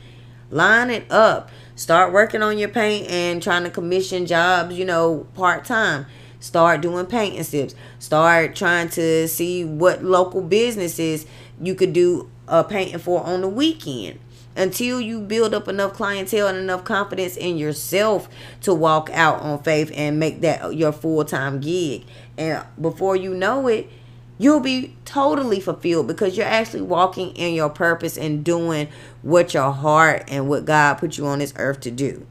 Line 0.51 0.91
it 0.91 1.11
up 1.11 1.49
Start 1.77 2.11
working 2.11 2.41
on 2.41 2.57
your 2.57 2.69
paint 2.69 3.07
and 3.07 3.41
trying 3.41 3.63
to 3.63 3.69
commission 3.69 4.25
jobs, 4.25 4.75
you 4.75 4.83
know, 4.83 5.27
part 5.35 5.63
time. 5.63 6.07
Start 6.39 6.81
doing 6.81 7.05
painting 7.05 7.43
sips. 7.43 7.75
Start 7.99 8.55
trying 8.55 8.89
to 8.89 9.27
see 9.27 9.63
what 9.63 10.03
local 10.03 10.41
businesses 10.41 11.27
you 11.61 11.75
could 11.75 11.93
do 11.93 12.31
a 12.47 12.63
painting 12.63 12.97
for 12.97 13.23
on 13.23 13.41
the 13.41 13.47
weekend 13.47 14.19
until 14.55 14.99
you 14.99 15.21
build 15.21 15.53
up 15.53 15.67
enough 15.67 15.93
clientele 15.93 16.47
and 16.47 16.57
enough 16.57 16.83
confidence 16.83 17.37
in 17.37 17.59
yourself 17.59 18.27
to 18.61 18.73
walk 18.73 19.11
out 19.13 19.39
on 19.41 19.61
faith 19.61 19.91
and 19.93 20.19
make 20.19 20.41
that 20.41 20.75
your 20.75 20.91
full-time 20.91 21.59
gig 21.59 22.03
and 22.39 22.65
before 22.81 23.15
you 23.15 23.35
know 23.35 23.67
it 23.67 23.87
you'll 24.37 24.59
be 24.59 24.95
totally 25.05 25.59
fulfilled 25.59 26.07
because 26.07 26.37
you're 26.37 26.45
actually 26.45 26.81
walking 26.81 27.29
in 27.31 27.53
your 27.53 27.69
purpose 27.69 28.17
and 28.17 28.43
doing 28.43 28.87
what 29.21 29.53
your 29.53 29.71
heart 29.71 30.23
and 30.27 30.47
what 30.47 30.65
God 30.65 30.95
put 30.95 31.17
you 31.17 31.25
on 31.25 31.39
this 31.39 31.53
earth 31.57 31.81
to 31.81 31.91
do. 31.91 32.25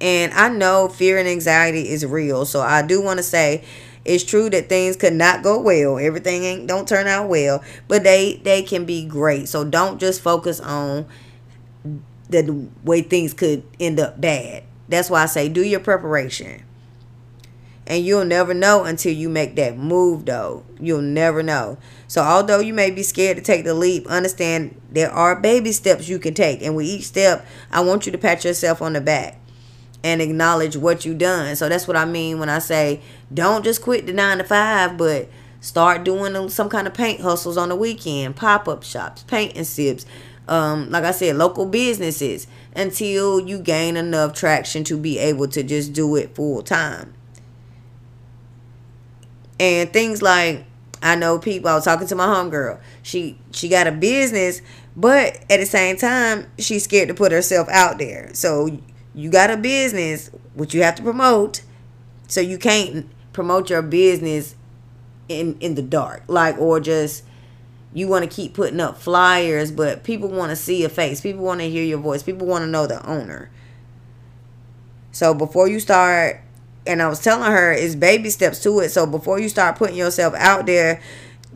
And 0.00 0.32
I 0.34 0.48
know 0.48 0.88
fear 0.88 1.18
and 1.18 1.28
anxiety 1.28 1.88
is 1.88 2.04
real. 2.04 2.44
So 2.44 2.60
I 2.60 2.82
do 2.82 3.02
want 3.02 3.18
to 3.18 3.22
say 3.22 3.64
it's 4.04 4.24
true 4.24 4.48
that 4.50 4.68
things 4.68 4.94
could 4.96 5.14
not 5.14 5.42
go 5.42 5.60
well. 5.60 5.98
Everything 5.98 6.44
ain't 6.44 6.66
don't 6.66 6.86
turn 6.86 7.06
out 7.06 7.28
well, 7.28 7.62
but 7.88 8.04
they 8.04 8.40
they 8.44 8.62
can 8.62 8.84
be 8.84 9.04
great. 9.04 9.48
So 9.48 9.64
don't 9.64 9.98
just 9.98 10.20
focus 10.20 10.60
on 10.60 11.06
the 12.28 12.68
way 12.84 13.02
things 13.02 13.32
could 13.32 13.64
end 13.80 13.98
up 13.98 14.20
bad. 14.20 14.64
That's 14.88 15.10
why 15.10 15.22
I 15.22 15.26
say 15.26 15.48
do 15.48 15.62
your 15.62 15.80
preparation. 15.80 16.62
And 17.86 18.04
you'll 18.04 18.24
never 18.24 18.52
know 18.52 18.84
until 18.84 19.12
you 19.12 19.28
make 19.28 19.54
that 19.56 19.78
move, 19.78 20.26
though. 20.26 20.64
You'll 20.80 21.02
never 21.02 21.42
know. 21.42 21.78
So, 22.08 22.20
although 22.20 22.58
you 22.58 22.74
may 22.74 22.90
be 22.90 23.04
scared 23.04 23.36
to 23.36 23.42
take 23.42 23.64
the 23.64 23.74
leap, 23.74 24.06
understand 24.08 24.80
there 24.90 25.10
are 25.10 25.36
baby 25.36 25.70
steps 25.70 26.08
you 26.08 26.18
can 26.18 26.34
take. 26.34 26.62
And 26.62 26.74
with 26.74 26.86
each 26.86 27.04
step, 27.04 27.46
I 27.70 27.80
want 27.80 28.06
you 28.06 28.12
to 28.12 28.18
pat 28.18 28.44
yourself 28.44 28.82
on 28.82 28.94
the 28.94 29.00
back 29.00 29.38
and 30.02 30.20
acknowledge 30.20 30.76
what 30.76 31.04
you've 31.04 31.18
done. 31.18 31.54
So, 31.54 31.68
that's 31.68 31.86
what 31.86 31.96
I 31.96 32.04
mean 32.04 32.40
when 32.40 32.48
I 32.48 32.58
say 32.58 33.00
don't 33.32 33.64
just 33.64 33.82
quit 33.82 34.06
the 34.06 34.12
nine 34.12 34.38
to 34.38 34.44
five, 34.44 34.96
but 34.96 35.28
start 35.60 36.02
doing 36.02 36.48
some 36.48 36.68
kind 36.68 36.88
of 36.88 36.94
paint 36.94 37.20
hustles 37.20 37.56
on 37.56 37.68
the 37.68 37.76
weekend, 37.76 38.34
pop 38.34 38.66
up 38.66 38.82
shops, 38.82 39.22
painting 39.24 39.64
sips. 39.64 40.06
Um, 40.48 40.90
like 40.90 41.02
I 41.02 41.10
said, 41.10 41.36
local 41.36 41.66
businesses 41.66 42.46
until 42.74 43.40
you 43.40 43.58
gain 43.58 43.96
enough 43.96 44.32
traction 44.32 44.84
to 44.84 44.96
be 44.96 45.18
able 45.18 45.48
to 45.48 45.64
just 45.64 45.92
do 45.92 46.14
it 46.14 46.36
full 46.36 46.62
time. 46.62 47.15
And 49.58 49.92
things 49.92 50.22
like 50.22 50.64
I 51.02 51.14
know 51.14 51.38
people. 51.38 51.68
I 51.70 51.74
was 51.74 51.84
talking 51.84 52.06
to 52.08 52.14
my 52.14 52.26
homegirl. 52.26 52.80
She 53.02 53.38
she 53.52 53.68
got 53.68 53.86
a 53.86 53.92
business, 53.92 54.60
but 54.96 55.36
at 55.50 55.58
the 55.60 55.66
same 55.66 55.96
time, 55.96 56.46
she's 56.58 56.84
scared 56.84 57.08
to 57.08 57.14
put 57.14 57.32
herself 57.32 57.68
out 57.68 57.98
there. 57.98 58.30
So 58.34 58.78
you 59.14 59.30
got 59.30 59.50
a 59.50 59.56
business, 59.56 60.30
which 60.54 60.74
you 60.74 60.82
have 60.82 60.94
to 60.96 61.02
promote. 61.02 61.62
So 62.28 62.40
you 62.40 62.58
can't 62.58 63.08
promote 63.32 63.70
your 63.70 63.82
business 63.82 64.56
in 65.28 65.56
in 65.60 65.74
the 65.74 65.82
dark, 65.82 66.22
like 66.28 66.58
or 66.58 66.80
just 66.80 67.24
you 67.92 68.08
want 68.08 68.28
to 68.28 68.30
keep 68.34 68.52
putting 68.52 68.80
up 68.80 68.98
flyers, 68.98 69.70
but 69.70 70.04
people 70.04 70.28
want 70.28 70.50
to 70.50 70.56
see 70.56 70.80
your 70.80 70.90
face. 70.90 71.20
People 71.20 71.44
want 71.44 71.60
to 71.60 71.70
hear 71.70 71.82
your 71.82 71.98
voice. 71.98 72.22
People 72.22 72.46
want 72.46 72.62
to 72.62 72.68
know 72.68 72.86
the 72.86 73.04
owner. 73.06 73.50
So 75.12 75.32
before 75.32 75.66
you 75.66 75.80
start 75.80 76.42
and 76.86 77.02
I 77.02 77.08
was 77.08 77.20
telling 77.20 77.50
her 77.50 77.72
it's 77.72 77.94
baby 77.94 78.30
steps 78.30 78.62
to 78.62 78.80
it. 78.80 78.90
So 78.90 79.06
before 79.06 79.38
you 79.38 79.48
start 79.48 79.76
putting 79.76 79.96
yourself 79.96 80.34
out 80.34 80.66
there, 80.66 81.00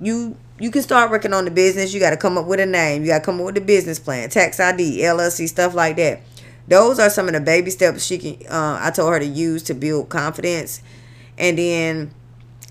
you 0.00 0.36
you 0.58 0.70
can 0.70 0.82
start 0.82 1.10
working 1.10 1.32
on 1.32 1.44
the 1.44 1.50
business. 1.50 1.94
You 1.94 2.00
got 2.00 2.10
to 2.10 2.16
come 2.16 2.36
up 2.36 2.46
with 2.46 2.60
a 2.60 2.66
name. 2.66 3.02
You 3.02 3.08
got 3.08 3.20
to 3.20 3.24
come 3.24 3.40
up 3.40 3.46
with 3.46 3.56
a 3.56 3.62
business 3.62 3.98
plan, 3.98 4.28
tax 4.28 4.60
ID, 4.60 4.98
LLC, 4.98 5.48
stuff 5.48 5.74
like 5.74 5.96
that. 5.96 6.20
Those 6.68 6.98
are 6.98 7.10
some 7.10 7.26
of 7.26 7.34
the 7.34 7.40
baby 7.40 7.70
steps 7.70 8.04
she 8.04 8.18
can. 8.18 8.46
Uh, 8.46 8.78
I 8.80 8.90
told 8.90 9.12
her 9.12 9.18
to 9.18 9.26
use 9.26 9.62
to 9.64 9.74
build 9.74 10.08
confidence, 10.08 10.82
and 11.38 11.58
then 11.58 12.10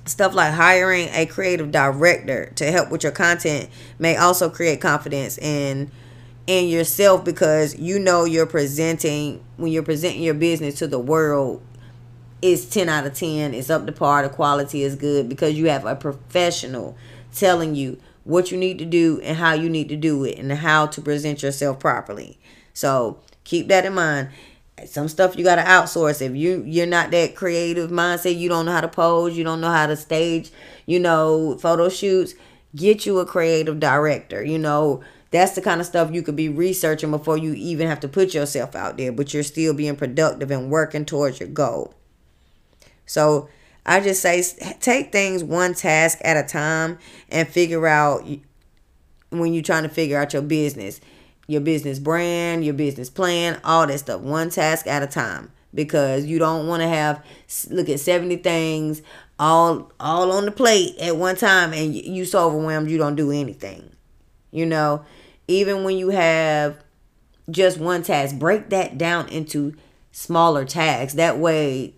stuff 0.06 0.34
like 0.34 0.54
hiring 0.54 1.10
a 1.10 1.26
creative 1.26 1.72
director 1.72 2.52
to 2.56 2.72
help 2.72 2.90
with 2.92 3.04
your 3.04 3.12
content 3.12 3.70
may 4.00 4.16
also 4.16 4.50
create 4.50 4.82
confidence 4.82 5.38
in 5.38 5.92
in 6.48 6.68
yourself 6.68 7.24
because 7.24 7.78
you 7.78 8.00
know 8.00 8.26
you're 8.26 8.48
presenting 8.48 9.44
when 9.58 9.72
you're 9.72 9.84
presenting 9.84 10.24
your 10.24 10.34
business 10.34 10.76
to 10.76 10.88
the 10.88 10.98
world 10.98 11.62
it's 12.42 12.66
10 12.66 12.90
out 12.90 13.06
of 13.06 13.14
10. 13.14 13.54
It's 13.54 13.70
up 13.70 13.86
to 13.86 13.92
par. 13.92 14.24
The 14.24 14.30
quality 14.30 14.84
is 14.84 14.96
good 14.96 15.30
because 15.30 15.56
you 15.56 15.70
have 15.70 15.86
a 15.86 15.96
professional 15.96 16.98
telling 17.34 17.76
you 17.76 18.00
what 18.24 18.52
you 18.52 18.58
need 18.58 18.78
to 18.80 18.86
do 18.86 19.20
and 19.24 19.38
how 19.38 19.54
you 19.54 19.70
need 19.70 19.90
to 19.90 19.96
do 19.96 20.24
it 20.24 20.38
and 20.38 20.52
how 20.52 20.86
to 20.88 21.02
present 21.02 21.44
yourself 21.44 21.80
properly. 21.80 22.38
So 22.74 23.20
keep 23.44 23.68
that 23.68 23.86
in 23.86 23.94
mind. 23.94 24.30
Some 24.86 25.10
stuff 25.10 25.36
you 25.36 25.44
gotta 25.44 25.64
outsource. 25.64 26.22
If 26.22 26.36
you 26.36 26.64
you're 26.66 26.86
not 26.86 27.12
that 27.12 27.36
creative 27.36 27.90
mindset, 27.90 28.38
you 28.38 28.48
don't 28.48 28.66
know 28.66 28.72
how 28.72 28.82
to 28.82 28.88
pose, 28.88 29.38
you 29.38 29.44
don't 29.44 29.60
know 29.60 29.72
how 29.72 29.88
to 29.88 29.98
stage, 29.98 30.52
you 30.86 31.00
know, 31.00 31.58
photo 31.58 31.90
shoots. 31.90 32.36
Get 32.76 33.06
you 33.06 33.20
a 33.20 33.26
creative 33.26 33.80
director. 33.80 34.44
You 34.44 34.60
know, 34.60 35.02
that's 35.32 35.54
the 35.54 35.62
kind 35.62 35.82
of 35.82 35.88
stuff 35.88 36.14
you 36.14 36.22
could 36.22 36.36
be 36.36 36.50
researching 36.50 37.12
before 37.12 37.38
you 37.38 37.54
even 37.54 37.88
have 37.88 38.00
to 38.02 38.08
put 38.08 38.34
yourself 38.34 38.76
out 38.76 38.98
there, 38.98 39.12
but 39.12 39.34
you're 39.34 39.44
still 39.44 39.74
being 39.74 39.96
productive 39.96 40.52
and 40.52 40.72
working 40.72 41.04
towards 41.04 41.40
your 41.40 41.50
goal. 41.50 41.94
So 43.10 43.50
I 43.88 44.02
just 44.02 44.22
say 44.22 44.44
take 44.80 45.12
things 45.12 45.44
one 45.44 45.74
task 45.74 46.20
at 46.22 46.38
a 46.38 46.48
time 46.48 47.00
and 47.30 47.48
figure 47.48 47.88
out 47.88 48.24
when 49.32 49.52
you're 49.52 49.64
trying 49.64 49.82
to 49.82 49.90
figure 49.90 50.20
out 50.20 50.32
your 50.32 50.44
business, 50.44 51.02
your 51.48 51.62
business 51.62 51.98
brand, 51.98 52.64
your 52.64 52.76
business 52.76 53.10
plan, 53.10 53.60
all 53.64 53.88
that 53.88 53.98
stuff, 53.98 54.22
one 54.22 54.52
task 54.52 54.86
at 54.86 55.02
a 55.02 55.08
time 55.08 55.52
because 55.74 56.28
you 56.28 56.38
don't 56.38 56.68
want 56.68 56.84
to 56.84 56.88
have 56.88 57.26
look 57.72 57.90
at 57.90 58.00
70 58.00 58.38
things 58.38 59.02
all 59.40 59.92
all 60.00 60.32
on 60.32 60.46
the 60.46 60.52
plate 60.52 60.96
at 61.00 61.16
one 61.16 61.36
time 61.36 61.74
and 61.74 61.96
you 61.96 62.26
so 62.26 62.46
overwhelmed 62.46 62.92
you 62.92 63.00
don't 63.00 63.16
do 63.16 63.32
anything. 63.32 63.90
You 64.52 64.68
know, 64.68 65.04
even 65.48 65.84
when 65.84 65.98
you 65.98 66.10
have 66.10 66.78
just 67.50 67.80
one 67.80 68.04
task, 68.04 68.38
break 68.38 68.70
that 68.70 69.00
down 69.00 69.30
into 69.30 69.74
smaller 70.12 70.64
tasks. 70.64 71.16
That 71.16 71.40
way 71.40 71.96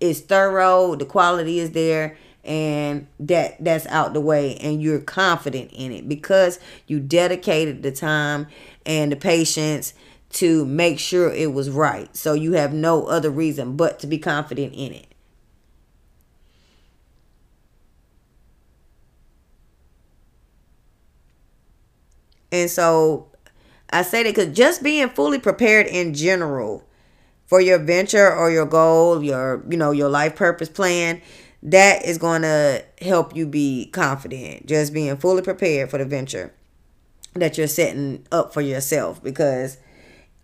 is 0.00 0.20
thorough, 0.20 0.94
the 0.94 1.04
quality 1.04 1.58
is 1.58 1.72
there, 1.72 2.16
and 2.44 3.06
that 3.20 3.62
that's 3.62 3.86
out 3.88 4.14
the 4.14 4.20
way 4.20 4.56
and 4.56 4.80
you're 4.80 5.00
confident 5.00 5.70
in 5.72 5.92
it 5.92 6.08
because 6.08 6.58
you 6.86 6.98
dedicated 6.98 7.82
the 7.82 7.92
time 7.92 8.46
and 8.86 9.12
the 9.12 9.16
patience 9.16 9.92
to 10.30 10.64
make 10.64 10.98
sure 10.98 11.30
it 11.32 11.52
was 11.52 11.68
right. 11.70 12.14
So 12.16 12.32
you 12.32 12.52
have 12.52 12.72
no 12.72 13.04
other 13.06 13.30
reason 13.30 13.76
but 13.76 13.98
to 14.00 14.06
be 14.06 14.18
confident 14.18 14.72
in 14.74 14.92
it. 14.92 15.06
And 22.50 22.70
so 22.70 23.28
I 23.90 24.02
say 24.02 24.22
that 24.22 24.34
because 24.34 24.56
just 24.56 24.82
being 24.82 25.08
fully 25.10 25.38
prepared 25.38 25.86
in 25.86 26.14
general 26.14 26.84
for 27.48 27.60
your 27.60 27.78
venture 27.78 28.32
or 28.32 28.50
your 28.50 28.66
goal, 28.66 29.24
your 29.24 29.64
you 29.68 29.76
know 29.76 29.90
your 29.90 30.08
life 30.08 30.36
purpose 30.36 30.68
plan, 30.68 31.20
that 31.62 32.04
is 32.04 32.18
going 32.18 32.42
to 32.42 32.84
help 33.02 33.34
you 33.34 33.46
be 33.46 33.90
confident. 33.92 34.66
Just 34.66 34.92
being 34.92 35.16
fully 35.16 35.42
prepared 35.42 35.90
for 35.90 35.98
the 35.98 36.04
venture 36.04 36.52
that 37.34 37.58
you're 37.58 37.66
setting 37.66 38.26
up 38.30 38.52
for 38.52 38.60
yourself 38.60 39.22
because 39.22 39.78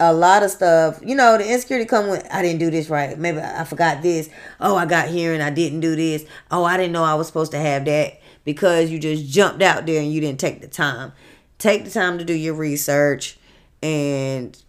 a 0.00 0.12
lot 0.12 0.42
of 0.42 0.50
stuff, 0.50 1.00
you 1.04 1.14
know, 1.14 1.38
the 1.38 1.48
insecurity 1.48 1.86
come 1.86 2.08
with 2.08 2.26
I 2.32 2.42
didn't 2.42 2.58
do 2.58 2.70
this 2.70 2.88
right. 2.88 3.16
Maybe 3.16 3.38
I 3.38 3.64
forgot 3.64 4.02
this. 4.02 4.28
Oh, 4.60 4.74
I 4.76 4.86
got 4.86 5.08
here 5.08 5.34
and 5.34 5.42
I 5.42 5.50
didn't 5.50 5.80
do 5.80 5.94
this. 5.94 6.24
Oh, 6.50 6.64
I 6.64 6.76
didn't 6.76 6.92
know 6.92 7.04
I 7.04 7.14
was 7.14 7.26
supposed 7.26 7.52
to 7.52 7.58
have 7.58 7.84
that 7.84 8.20
because 8.44 8.90
you 8.90 8.98
just 8.98 9.26
jumped 9.26 9.62
out 9.62 9.86
there 9.86 10.00
and 10.00 10.12
you 10.12 10.20
didn't 10.20 10.40
take 10.40 10.60
the 10.60 10.68
time. 10.68 11.12
Take 11.58 11.84
the 11.84 11.90
time 11.90 12.18
to 12.18 12.24
do 12.24 12.34
your 12.34 12.54
research 12.54 13.38
and 13.82 14.60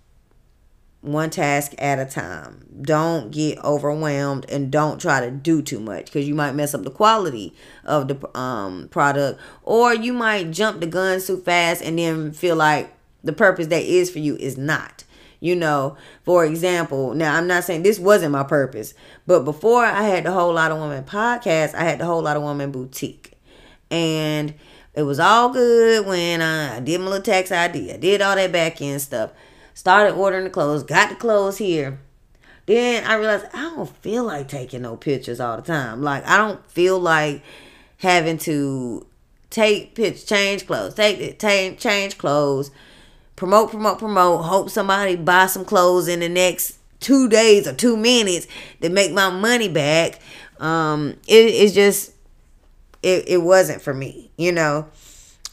one 1.06 1.30
task 1.30 1.74
at 1.78 2.00
a 2.00 2.06
time. 2.06 2.66
Don't 2.82 3.32
get 3.32 3.64
overwhelmed 3.64 4.46
and 4.50 4.72
don't 4.72 5.00
try 5.00 5.22
to 5.22 5.32
do 5.32 5.62
too 5.62 5.80
much 5.80 6.06
because 6.06 6.28
you 6.28 6.36
might 6.36 6.54
mess 6.54 6.74
up 6.74 6.84
the 6.84 6.92
quality 6.92 7.54
of 7.84 8.08
the 8.08 8.38
um, 8.38 8.88
product 8.90 9.40
or 9.64 9.94
you 9.94 10.14
might 10.14 10.52
jump 10.52 10.82
the 10.82 10.88
gun 10.88 11.22
too 11.22 11.38
fast 11.38 11.82
and 11.82 12.00
then 12.00 12.32
feel 12.32 12.56
like 12.56 12.94
the 13.24 13.34
purpose 13.34 13.68
that 13.68 13.84
is 13.84 14.10
for 14.10 14.20
you 14.20 14.36
is 14.38 14.58
not. 14.58 15.04
You 15.40 15.56
know, 15.56 15.96
for 16.24 16.44
example, 16.44 17.14
now 17.14 17.36
I'm 17.36 17.48
not 17.48 17.66
saying 17.66 17.84
this 17.84 18.00
wasn't 18.00 18.32
my 18.32 18.44
purpose, 18.44 18.94
but 19.28 19.42
before 19.42 19.86
I 19.86 20.04
had 20.04 20.24
the 20.24 20.32
whole 20.32 20.54
lot 20.54 20.72
of 20.72 20.80
women 20.80 21.04
podcast, 21.04 21.76
I 21.76 21.84
had 21.84 22.00
the 22.00 22.06
whole 22.06 22.24
lot 22.24 22.38
of 22.38 22.44
women 22.44 22.72
boutique. 22.72 23.34
And 23.92 24.56
it 24.96 25.04
was 25.04 25.20
all 25.20 25.50
good 25.50 26.06
when 26.08 26.42
I 26.42 26.80
did 26.80 27.00
my 27.00 27.08
little 27.08 27.22
tax 27.22 27.52
ID. 27.52 27.92
I 27.92 27.98
did 27.98 28.22
all 28.22 28.36
that 28.36 28.52
back 28.52 28.82
end 28.82 29.02
stuff 29.02 29.32
started 29.76 30.16
ordering 30.16 30.46
the 30.46 30.50
clothes, 30.50 30.82
got 30.82 31.10
the 31.10 31.16
clothes 31.16 31.60
here. 31.60 32.00
Then 32.66 33.06
I 33.06 33.16
realized 33.16 33.46
I 33.54 33.62
don't 33.76 33.96
feel 33.98 34.24
like 34.24 34.48
taking 34.48 34.82
no 34.82 34.98
pictures 34.98 35.40
all 35.40 35.58
the 35.58 35.62
time. 35.62 36.02
Like 36.02 36.26
I 36.26 36.38
don't 36.38 36.66
feel 36.72 37.00
like 37.00 37.44
having 37.98 38.40
to 38.40 39.06
take 39.52 39.94
pictures, 39.94 40.24
change 40.24 40.66
clothes, 40.66 40.96
take 40.96 41.20
it, 41.20 41.38
take, 41.38 41.78
change 41.78 42.18
clothes, 42.18 42.72
promote, 43.36 43.70
promote, 43.70 44.00
promote. 44.00 44.46
Hope 44.46 44.72
somebody 44.72 45.16
buy 45.16 45.46
some 45.46 45.66
clothes 45.66 46.08
in 46.08 46.22
the 46.22 46.30
next 46.30 46.80
two 47.00 47.30
days 47.30 47.68
or 47.68 47.74
two 47.74 47.96
minutes 47.96 48.48
to 48.82 48.90
make 48.90 49.12
my 49.12 49.30
money 49.30 49.70
back. 49.70 50.20
Um, 50.60 51.18
it, 51.28 51.34
it's 51.34 51.76
just 51.76 52.14
it, 53.04 53.26
it 53.28 53.38
wasn't 53.44 53.84
for 53.84 53.94
me, 53.94 54.32
you 54.38 54.52
know, 54.52 54.88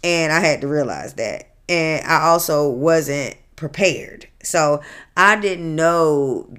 and 0.03 0.33
I 0.33 0.41
had 0.41 0.63
to 0.63 0.69
realize 0.69 1.15
that. 1.15 1.51
And 1.69 2.07
I 2.07 2.23
also 2.23 2.71
wasn't 2.71 3.37
prepared. 3.63 4.27
So 4.43 4.83
I 5.17 5.37
didn't 5.37 5.77
know, 5.77 6.53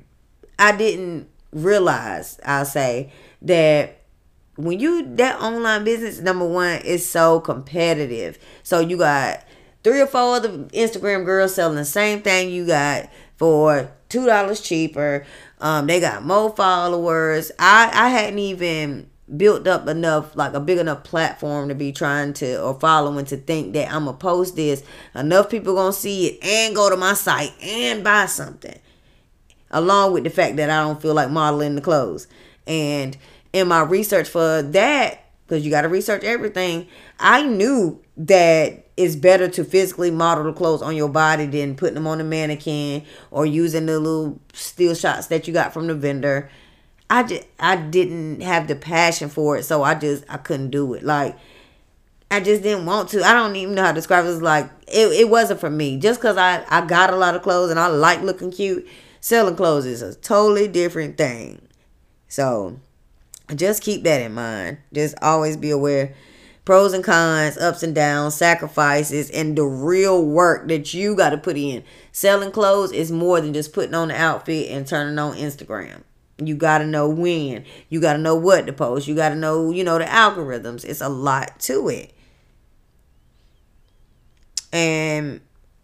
I 0.57 0.73
didn't 0.73 1.27
realize, 1.51 2.39
I'll 2.45 2.63
say, 2.63 3.11
that 3.41 3.99
when 4.55 4.79
you, 4.79 5.13
that 5.17 5.41
online 5.41 5.83
business, 5.83 6.21
number 6.21 6.47
one, 6.47 6.79
is 6.85 7.07
so 7.07 7.41
competitive. 7.41 8.39
So 8.63 8.79
you 8.79 8.95
got 8.95 9.43
three 9.83 9.99
or 9.99 10.07
four 10.07 10.37
other 10.37 10.49
Instagram 10.49 11.25
girls 11.25 11.55
selling 11.55 11.75
the 11.75 11.83
same 11.83 12.21
thing 12.21 12.49
you 12.49 12.65
got 12.65 13.09
for 13.35 13.91
two 14.07 14.25
dollars 14.25 14.61
cheaper. 14.61 15.25
Um, 15.59 15.87
they 15.87 15.99
got 15.99 16.23
more 16.23 16.55
followers. 16.55 17.51
I 17.59 17.91
I 17.93 18.07
hadn't 18.07 18.39
even 18.39 19.09
built 19.37 19.67
up 19.67 19.87
enough, 19.87 20.35
like 20.35 20.53
a 20.53 20.59
big 20.59 20.77
enough 20.77 21.03
platform 21.03 21.69
to 21.69 21.75
be 21.75 21.91
trying 21.91 22.33
to 22.33 22.61
or 22.61 22.79
following 22.79 23.25
to 23.25 23.37
think 23.37 23.73
that 23.73 23.91
I'm 23.91 24.05
gonna 24.05 24.17
post 24.17 24.55
this. 24.55 24.83
Enough 25.15 25.49
people 25.49 25.75
gonna 25.75 25.93
see 25.93 26.27
it 26.27 26.43
and 26.43 26.75
go 26.75 26.89
to 26.89 26.97
my 26.97 27.13
site 27.13 27.53
and 27.61 28.03
buy 28.03 28.25
something. 28.25 28.77
Along 29.71 30.13
with 30.13 30.23
the 30.23 30.29
fact 30.29 30.57
that 30.57 30.69
I 30.69 30.81
don't 30.81 31.01
feel 31.01 31.13
like 31.13 31.31
modeling 31.31 31.75
the 31.75 31.81
clothes. 31.81 32.27
And 32.67 33.17
in 33.53 33.67
my 33.67 33.81
research 33.81 34.27
for 34.27 34.61
that, 34.61 35.25
because 35.47 35.65
you 35.65 35.71
gotta 35.71 35.89
research 35.89 36.23
everything, 36.23 36.87
I 37.19 37.43
knew 37.43 38.01
that 38.17 38.87
it's 38.95 39.15
better 39.15 39.47
to 39.47 39.63
physically 39.63 40.11
model 40.11 40.43
the 40.43 40.53
clothes 40.53 40.81
on 40.81 40.95
your 40.95 41.09
body 41.09 41.45
than 41.47 41.75
putting 41.75 41.95
them 41.95 42.05
on 42.05 42.21
a 42.21 42.23
mannequin 42.23 43.03
or 43.31 43.45
using 43.45 43.87
the 43.87 43.99
little 43.99 44.39
still 44.53 44.93
shots 44.93 45.27
that 45.27 45.47
you 45.47 45.53
got 45.53 45.73
from 45.73 45.87
the 45.87 45.95
vendor 45.95 46.49
I 47.09 47.23
just 47.23 47.43
I 47.59 47.75
didn't 47.75 48.41
have 48.41 48.67
the 48.67 48.75
passion 48.75 49.29
for 49.29 49.57
it, 49.57 49.63
so 49.63 49.83
I 49.83 49.95
just 49.95 50.23
I 50.29 50.37
couldn't 50.37 50.71
do 50.71 50.93
it. 50.93 51.03
Like 51.03 51.37
I 52.31 52.39
just 52.39 52.63
didn't 52.63 52.85
want 52.85 53.09
to. 53.09 53.23
I 53.23 53.33
don't 53.33 53.55
even 53.55 53.75
know 53.75 53.83
how 53.83 53.91
to 53.91 53.95
describe 53.95 54.25
it. 54.25 54.29
It's 54.29 54.41
like 54.41 54.69
it, 54.87 55.11
it 55.11 55.29
wasn't 55.29 55.59
for 55.59 55.69
me. 55.69 55.97
Just 55.97 56.21
cause 56.21 56.37
I 56.37 56.65
I 56.69 56.85
got 56.85 57.13
a 57.13 57.15
lot 57.15 57.35
of 57.35 57.43
clothes 57.43 57.71
and 57.71 57.79
I 57.79 57.87
like 57.87 58.21
looking 58.21 58.51
cute, 58.51 58.87
selling 59.21 59.55
clothes 59.55 59.85
is 59.85 60.01
a 60.01 60.15
totally 60.15 60.67
different 60.67 61.17
thing. 61.17 61.67
So 62.27 62.79
just 63.55 63.83
keep 63.83 64.03
that 64.03 64.21
in 64.21 64.33
mind. 64.33 64.79
Just 64.91 65.15
always 65.21 65.57
be 65.57 65.69
aware 65.69 66.15
pros 66.65 66.93
and 66.93 67.03
cons, 67.03 67.57
ups 67.57 67.83
and 67.83 67.93
downs, 67.93 68.35
sacrifices, 68.35 69.29
and 69.31 69.57
the 69.57 69.63
real 69.63 70.23
work 70.25 70.67
that 70.69 70.93
you 70.93 71.15
got 71.15 71.31
to 71.31 71.37
put 71.37 71.57
in. 71.57 71.83
Selling 72.11 72.51
clothes 72.51 72.91
is 72.91 73.11
more 73.11 73.41
than 73.41 73.53
just 73.53 73.73
putting 73.73 73.93
on 73.93 74.07
the 74.07 74.19
outfit 74.19 74.71
and 74.71 74.87
turning 74.87 75.19
on 75.19 75.35
Instagram. 75.35 76.03
You 76.37 76.55
got 76.55 76.79
to 76.79 76.85
know 76.85 77.07
when. 77.09 77.65
You 77.89 78.01
got 78.01 78.13
to 78.13 78.19
know 78.19 78.35
what 78.35 78.65
to 78.65 78.73
post. 78.73 79.07
You 79.07 79.15
got 79.15 79.29
to 79.29 79.35
know, 79.35 79.71
you 79.71 79.83
know, 79.83 79.99
the 79.99 80.05
algorithms. 80.05 80.83
It's 80.83 81.01
a 81.01 81.09
lot 81.09 81.59
to 81.61 81.89
it. 81.89 82.13
And 84.71 85.41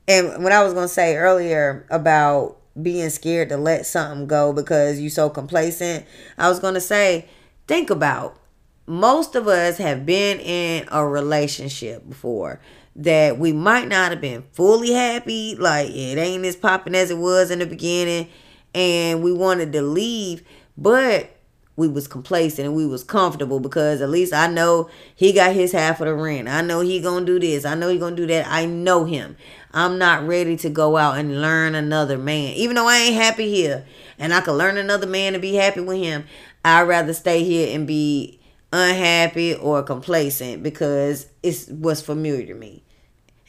and 0.08 0.44
what 0.44 0.52
I 0.52 0.64
was 0.64 0.74
going 0.74 0.88
to 0.88 0.94
say 0.94 1.16
earlier 1.16 1.86
about 1.92 2.58
being 2.82 3.10
scared 3.10 3.50
to 3.50 3.58
let 3.58 3.86
something 3.86 4.26
go 4.26 4.54
because 4.54 5.00
you're 5.00 5.10
so 5.12 5.30
complacent, 5.30 6.06
I 6.38 6.50
was 6.50 6.60
going 6.60 6.74
to 6.74 6.82
say 6.82 7.28
think 7.68 7.92
about 7.92 8.40
most 8.88 9.36
of 9.36 9.48
us 9.48 9.78
have 9.78 10.04
been 10.06 10.40
in 10.40 10.88
a 10.92 11.06
relationship 11.06 12.10
before 12.10 12.60
that 12.96 13.38
we 13.38 13.54
might 13.54 13.88
not 13.88 14.12
have 14.12 14.20
been 14.20 14.44
fully 14.52 14.92
happy 14.92 15.56
like 15.56 15.90
it 15.90 16.18
ain't 16.18 16.44
as 16.44 16.56
popping 16.56 16.96
as 16.96 17.12
it 17.12 17.18
was 17.18 17.52
in 17.52 17.60
the 17.60 17.66
beginning 17.68 18.28
and 18.74 19.24
we 19.24 19.32
wanted 19.32 19.74
to 19.74 19.82
leave, 19.82 20.44
but 20.78 21.36
we 21.80 21.88
was 21.88 22.10
complacent 22.10 22.68
and 22.68 22.76
we 22.76 22.86
was 22.86 23.06
comfortable 23.06 23.62
because 23.62 24.02
at 24.02 24.10
least 24.10 24.34
I 24.34 24.48
know 24.48 24.90
he 25.16 25.32
got 25.32 25.54
his 25.54 25.72
half 25.72 26.02
of 26.02 26.08
the 26.08 26.14
rent. 26.14 26.50
I 26.50 26.62
know 26.62 26.82
he 26.82 27.00
gonna 27.00 27.26
do 27.26 27.40
this. 27.40 27.64
I 27.64 27.74
know 27.74 27.88
he 27.88 27.98
gonna 27.98 28.18
do 28.18 28.28
that. 28.28 28.46
I 28.48 28.66
know 28.66 29.06
him. 29.06 29.38
I'm 29.74 29.98
not 29.98 30.28
ready 30.28 30.58
to 30.58 30.70
go 30.70 30.98
out 30.98 31.18
and 31.18 31.42
learn 31.42 31.76
another 31.76 32.18
man. 32.18 32.54
Even 32.56 32.76
though 32.76 32.88
I 32.88 32.98
ain't 32.98 33.16
happy 33.16 33.50
here 33.50 33.86
and 34.18 34.34
I 34.34 34.42
could 34.42 34.58
learn 34.58 34.78
another 34.78 35.08
man 35.08 35.36
and 35.36 35.42
be 35.42 35.56
happy 35.56 35.80
with 35.80 36.00
him, 36.00 36.26
I'd 36.66 36.82
rather 36.82 37.14
stay 37.14 37.46
here 37.46 37.74
and 37.74 37.88
be 37.88 38.42
unhappy 38.74 39.56
or 39.56 39.82
complacent 39.82 40.62
because 40.62 41.28
it's 41.42 41.70
what's 41.70 42.02
familiar 42.02 42.46
to 42.48 42.54
me. 42.54 42.84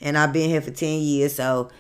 And 0.00 0.16
I've 0.16 0.33
been 0.33 0.48
here 0.48 0.61
for 0.61 0.70
10 0.70 1.00
years, 1.00 1.35
so 1.35 1.70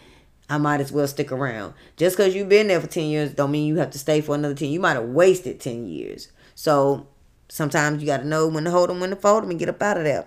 I 0.50 0.58
might 0.58 0.80
as 0.80 0.90
well 0.90 1.06
stick 1.06 1.30
around. 1.30 1.74
Just 1.96 2.16
because 2.16 2.34
you've 2.34 2.48
been 2.48 2.66
there 2.66 2.80
for 2.80 2.88
10 2.88 3.04
years 3.04 3.32
don't 3.32 3.52
mean 3.52 3.68
you 3.68 3.76
have 3.76 3.92
to 3.92 3.98
stay 3.98 4.20
for 4.20 4.34
another 4.34 4.54
10. 4.54 4.68
You 4.68 4.80
might 4.80 4.94
have 4.94 5.04
wasted 5.04 5.60
10 5.60 5.86
years. 5.86 6.32
So 6.56 7.06
sometimes 7.48 8.02
you 8.02 8.06
got 8.06 8.18
to 8.18 8.26
know 8.26 8.48
when 8.48 8.64
to 8.64 8.70
hold 8.72 8.90
them, 8.90 8.98
when 8.98 9.10
to 9.10 9.16
fold 9.16 9.44
them, 9.44 9.50
and 9.50 9.58
get 9.60 9.68
up 9.68 9.80
out 9.80 9.96
of 9.96 10.04
there. 10.04 10.26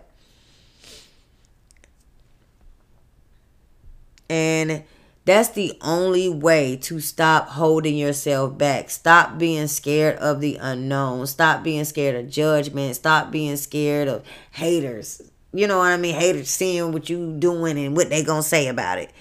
And 4.30 4.86
that's 5.26 5.50
the 5.50 5.78
only 5.82 6.30
way 6.30 6.78
to 6.78 7.02
stop 7.02 7.50
holding 7.50 7.98
yourself 7.98 8.58
back. 8.58 8.90
Stop 8.90 9.38
being 9.38 9.68
scared 9.68 10.18
of 10.20 10.40
the 10.40 10.56
unknown. 10.56 11.28
Stop 11.28 11.64
being 11.64 11.84
scared 11.84 12.16
of 12.16 12.32
judgment. 12.32 12.96
Stop 12.96 13.30
being 13.30 13.58
scared 13.58 14.08
of 14.08 14.24
haters. 14.52 15.22
You 15.52 15.68
know 15.68 15.80
what 15.80 15.92
I 15.92 15.98
mean? 15.98 16.16
Haters 16.16 16.50
seeing 16.50 16.94
what 16.94 17.10
you 17.10 17.36
doing 17.38 17.78
and 17.78 17.96
what 17.96 18.10
they 18.10 18.24
gonna 18.24 18.42
say 18.42 18.68
about 18.68 19.00
it. 19.00 19.12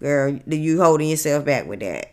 Girl, 0.00 0.38
you 0.46 0.80
holding 0.80 1.08
yourself 1.08 1.44
back 1.44 1.66
with 1.66 1.80
that. 1.80 2.12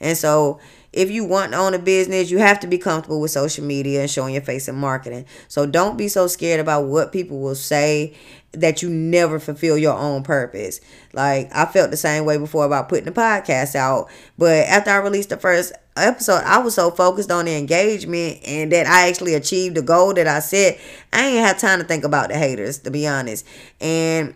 And 0.00 0.16
so 0.16 0.60
if 0.92 1.10
you 1.10 1.24
want 1.24 1.52
to 1.52 1.58
own 1.58 1.74
a 1.74 1.78
business, 1.78 2.30
you 2.30 2.38
have 2.38 2.60
to 2.60 2.66
be 2.66 2.78
comfortable 2.78 3.20
with 3.20 3.30
social 3.30 3.64
media 3.64 4.00
and 4.00 4.10
showing 4.10 4.34
your 4.34 4.42
face 4.42 4.68
in 4.68 4.76
marketing. 4.76 5.26
So 5.48 5.66
don't 5.66 5.98
be 5.98 6.08
so 6.08 6.26
scared 6.26 6.60
about 6.60 6.84
what 6.84 7.12
people 7.12 7.38
will 7.40 7.54
say 7.54 8.14
that 8.52 8.82
you 8.82 8.88
never 8.88 9.38
fulfill 9.38 9.76
your 9.76 9.96
own 9.96 10.22
purpose. 10.22 10.80
Like 11.12 11.50
I 11.54 11.66
felt 11.66 11.90
the 11.90 11.96
same 11.96 12.24
way 12.24 12.38
before 12.38 12.64
about 12.64 12.88
putting 12.88 13.04
the 13.04 13.12
podcast 13.12 13.74
out, 13.74 14.08
but 14.38 14.66
after 14.66 14.90
I 14.90 14.96
released 14.96 15.28
the 15.28 15.36
first 15.36 15.72
episode, 15.96 16.42
I 16.44 16.58
was 16.58 16.74
so 16.74 16.90
focused 16.90 17.30
on 17.30 17.44
the 17.44 17.56
engagement 17.56 18.38
and 18.46 18.72
that 18.72 18.86
I 18.86 19.08
actually 19.08 19.34
achieved 19.34 19.76
the 19.76 19.82
goal 19.82 20.14
that 20.14 20.26
I 20.26 20.40
set. 20.40 20.78
I 21.12 21.26
ain't 21.26 21.46
have 21.46 21.58
time 21.58 21.78
to 21.78 21.84
think 21.84 22.04
about 22.04 22.28
the 22.30 22.38
haters, 22.38 22.78
to 22.80 22.90
be 22.90 23.06
honest. 23.06 23.46
And 23.80 24.34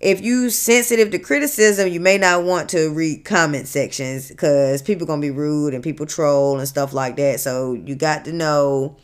if 0.00 0.20
you 0.20 0.50
sensitive 0.50 1.10
to 1.10 1.18
criticism, 1.18 1.88
you 1.88 1.98
may 1.98 2.18
not 2.18 2.44
want 2.44 2.70
to 2.70 2.90
read 2.92 3.24
comment 3.24 3.66
sections 3.66 4.28
because 4.28 4.80
people 4.80 5.06
gonna 5.06 5.20
be 5.20 5.30
rude 5.30 5.74
and 5.74 5.82
people 5.82 6.06
troll 6.06 6.58
and 6.58 6.68
stuff 6.68 6.92
like 6.92 7.16
that. 7.16 7.40
So 7.40 7.72
you 7.72 7.96
got 7.96 8.24
to 8.26 8.32
know, 8.32 8.96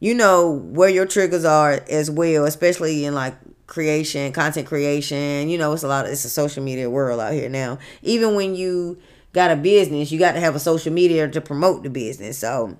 you 0.00 0.14
know, 0.14 0.50
where 0.50 0.90
your 0.90 1.06
triggers 1.06 1.46
are 1.46 1.82
as 1.88 2.10
well, 2.10 2.44
especially 2.44 3.06
in 3.06 3.14
like 3.14 3.36
creation, 3.66 4.32
content 4.32 4.66
creation. 4.66 5.48
You 5.48 5.56
know, 5.56 5.72
it's 5.72 5.82
a 5.82 5.88
lot. 5.88 6.04
Of, 6.04 6.12
it's 6.12 6.24
a 6.26 6.30
social 6.30 6.62
media 6.62 6.90
world 6.90 7.20
out 7.20 7.32
here 7.32 7.48
now. 7.48 7.78
Even 8.02 8.34
when 8.34 8.54
you 8.54 8.98
got 9.32 9.50
a 9.50 9.56
business, 9.56 10.12
you 10.12 10.18
got 10.18 10.32
to 10.32 10.40
have 10.40 10.56
a 10.56 10.60
social 10.60 10.92
media 10.92 11.26
to 11.28 11.40
promote 11.40 11.84
the 11.84 11.90
business. 11.90 12.38
So 12.38 12.76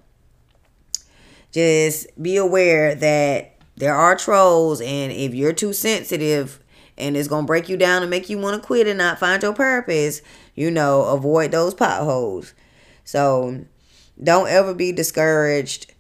just 1.53 2.09
be 2.21 2.37
aware 2.37 2.95
that 2.95 3.58
there 3.79 3.95
are 3.95 4.17
trolls 4.17 4.81
and 4.81 5.13
if 5.13 5.35
you're 5.35 5.53
too 5.53 5.73
sensitive 5.73 6.61
and 6.97 7.17
it's 7.17 7.29
gonna 7.29 7.47
break 7.47 7.69
you 7.69 7.77
down 7.77 8.03
and 8.03 8.11
make 8.11 8.29
you 8.29 8.39
want 8.39 8.61
to 8.61 8.67
quit 8.67 8.87
and 8.87 8.99
not 8.99 9.19
find 9.19 9.43
your 9.43 9.53
purpose 9.53 10.21
you 10.55 10.71
know 10.71 11.05
avoid 11.05 11.53
those 11.53 11.75
potholes. 11.75 12.53
So 13.05 13.65
don't 14.23 14.49
ever 14.49 14.75
be 14.75 14.93
discouraged 14.93 15.95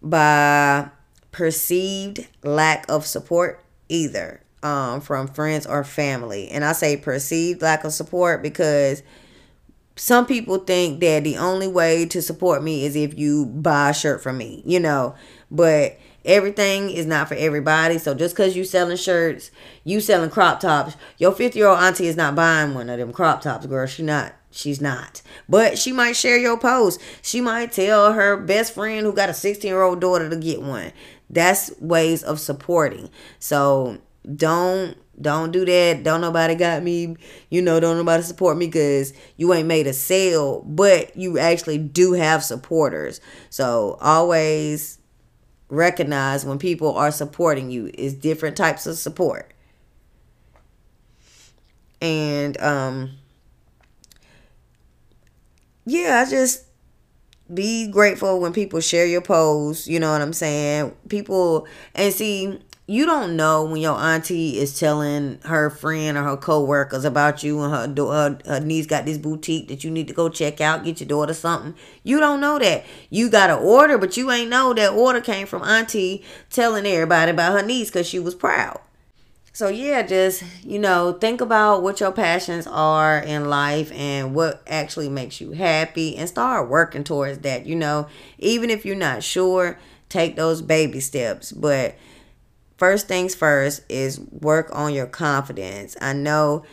by 0.00 0.88
perceived 1.30 2.26
lack 2.42 2.86
of 2.88 3.06
support 3.06 3.62
either 3.88 4.42
um, 4.62 5.00
from 5.00 5.28
friends 5.28 5.66
or 5.66 5.84
family. 5.84 6.48
And 6.48 6.64
i 6.64 6.72
say 6.72 6.96
perceived 6.96 7.62
lack 7.62 7.84
of 7.84 7.92
support 7.92 8.42
because 8.42 9.02
some 9.94 10.24
people 10.24 10.58
think 10.58 11.00
that 11.00 11.24
the 11.24 11.36
only 11.36 11.68
way 11.68 12.06
to 12.06 12.22
support 12.22 12.62
me 12.62 12.86
is 12.86 12.96
if 12.96 13.18
you 13.18 13.44
buy 13.46 13.90
a 13.90 13.94
shirt 13.94 14.22
from 14.22 14.38
me 14.38 14.62
you 14.64 14.80
know? 14.80 15.14
But 15.50 15.98
everything 16.24 16.90
is 16.90 17.06
not 17.06 17.28
for 17.28 17.34
everybody. 17.34 17.98
So 17.98 18.14
just 18.14 18.34
because 18.34 18.56
you 18.56 18.64
selling 18.64 18.96
shirts, 18.96 19.50
you 19.84 20.00
selling 20.00 20.30
crop 20.30 20.60
tops, 20.60 20.96
your 21.18 21.32
50 21.32 21.58
year 21.58 21.68
old 21.68 21.78
auntie 21.78 22.06
is 22.06 22.16
not 22.16 22.34
buying 22.34 22.74
one 22.74 22.88
of 22.88 22.98
them 22.98 23.12
crop 23.12 23.42
tops, 23.42 23.66
girl. 23.66 23.86
She 23.86 24.02
not. 24.02 24.34
She's 24.50 24.80
not. 24.80 25.22
But 25.48 25.78
she 25.78 25.92
might 25.92 26.14
share 26.14 26.36
your 26.36 26.58
post. 26.58 27.00
She 27.22 27.40
might 27.40 27.72
tell 27.72 28.12
her 28.12 28.36
best 28.36 28.74
friend 28.74 29.06
who 29.06 29.12
got 29.12 29.30
a 29.30 29.34
16 29.34 29.68
year 29.68 29.82
old 29.82 30.00
daughter 30.00 30.28
to 30.28 30.36
get 30.36 30.60
one. 30.60 30.92
That's 31.30 31.72
ways 31.80 32.22
of 32.22 32.38
supporting. 32.38 33.08
So 33.38 33.98
don't 34.36 34.96
don't 35.20 35.52
do 35.52 35.64
that. 35.64 36.02
Don't 36.02 36.20
nobody 36.20 36.54
got 36.54 36.82
me. 36.82 37.16
You 37.48 37.62
know, 37.62 37.80
don't 37.80 37.96
nobody 37.96 38.22
support 38.22 38.56
me 38.56 38.66
because 38.66 39.12
you 39.36 39.52
ain't 39.52 39.68
made 39.68 39.86
a 39.86 39.92
sale, 39.92 40.62
but 40.62 41.16
you 41.16 41.38
actually 41.38 41.78
do 41.78 42.12
have 42.12 42.42
supporters. 42.42 43.20
So 43.50 43.98
always 44.00 44.98
recognize 45.72 46.44
when 46.44 46.58
people 46.58 46.94
are 46.94 47.10
supporting 47.10 47.70
you. 47.70 47.90
Is 47.94 48.14
different 48.14 48.56
types 48.56 48.86
of 48.86 48.96
support. 48.96 49.52
And 52.00 52.60
um 52.60 53.12
yeah 55.84 56.24
i 56.24 56.30
just 56.30 56.64
be 57.52 57.90
grateful 57.90 58.40
when 58.40 58.52
people 58.52 58.80
share 58.80 59.06
your 59.06 59.20
posts 59.20 59.88
you 59.88 60.00
know 60.00 60.12
what 60.12 60.22
i'm 60.22 60.32
saying? 60.32 60.94
People 61.08 61.66
and 61.94 62.12
see 62.14 62.58
you 62.86 63.06
don't 63.06 63.36
know 63.36 63.64
when 63.64 63.80
your 63.80 63.96
auntie 63.96 64.58
is 64.58 64.78
telling 64.78 65.38
her 65.44 65.70
friend 65.70 66.18
or 66.18 66.24
her 66.24 66.36
co-workers 66.36 67.04
about 67.04 67.42
you 67.42 67.60
and 67.60 67.96
her, 67.96 68.04
her, 68.04 68.38
her 68.44 68.60
niece 68.60 68.86
got 68.86 69.06
this 69.06 69.18
boutique 69.18 69.68
that 69.68 69.84
you 69.84 69.90
need 69.90 70.08
to 70.08 70.14
go 70.14 70.28
check 70.28 70.60
out 70.60 70.84
get 70.84 71.00
your 71.00 71.08
daughter 71.08 71.34
something. 71.34 71.74
You 72.02 72.18
don't 72.18 72.40
know 72.40 72.58
that. 72.58 72.84
You 73.08 73.30
got 73.30 73.50
an 73.50 73.58
order 73.58 73.98
but 73.98 74.16
you 74.16 74.30
ain't 74.32 74.50
know 74.50 74.74
that 74.74 74.92
order 74.92 75.20
came 75.20 75.46
from 75.46 75.62
auntie 75.62 76.24
telling 76.50 76.84
everybody 76.84 77.30
about 77.30 77.52
her 77.52 77.64
niece 77.64 77.88
because 77.88 78.08
she 78.08 78.18
was 78.18 78.34
proud. 78.34 78.80
So 79.52 79.68
yeah 79.68 80.02
just 80.02 80.42
you 80.64 80.80
know 80.80 81.12
think 81.12 81.40
about 81.40 81.84
what 81.84 82.00
your 82.00 82.10
passions 82.10 82.66
are 82.66 83.18
in 83.18 83.48
life 83.48 83.92
and 83.92 84.34
what 84.34 84.60
actually 84.66 85.08
makes 85.08 85.40
you 85.40 85.52
happy 85.52 86.16
and 86.16 86.28
start 86.28 86.68
working 86.68 87.04
towards 87.04 87.38
that 87.38 87.64
you 87.64 87.76
know. 87.76 88.08
Even 88.38 88.70
if 88.70 88.84
you're 88.84 88.96
not 88.96 89.22
sure 89.22 89.78
take 90.12 90.36
those 90.36 90.62
baby 90.62 91.00
steps. 91.00 91.52
But 91.52 91.94
first 92.82 93.06
things 93.06 93.32
first 93.32 93.84
is 93.88 94.18
work 94.18 94.68
on 94.72 94.92
your 94.92 95.06
confidence. 95.06 95.96
I 96.00 96.14
know 96.14 96.64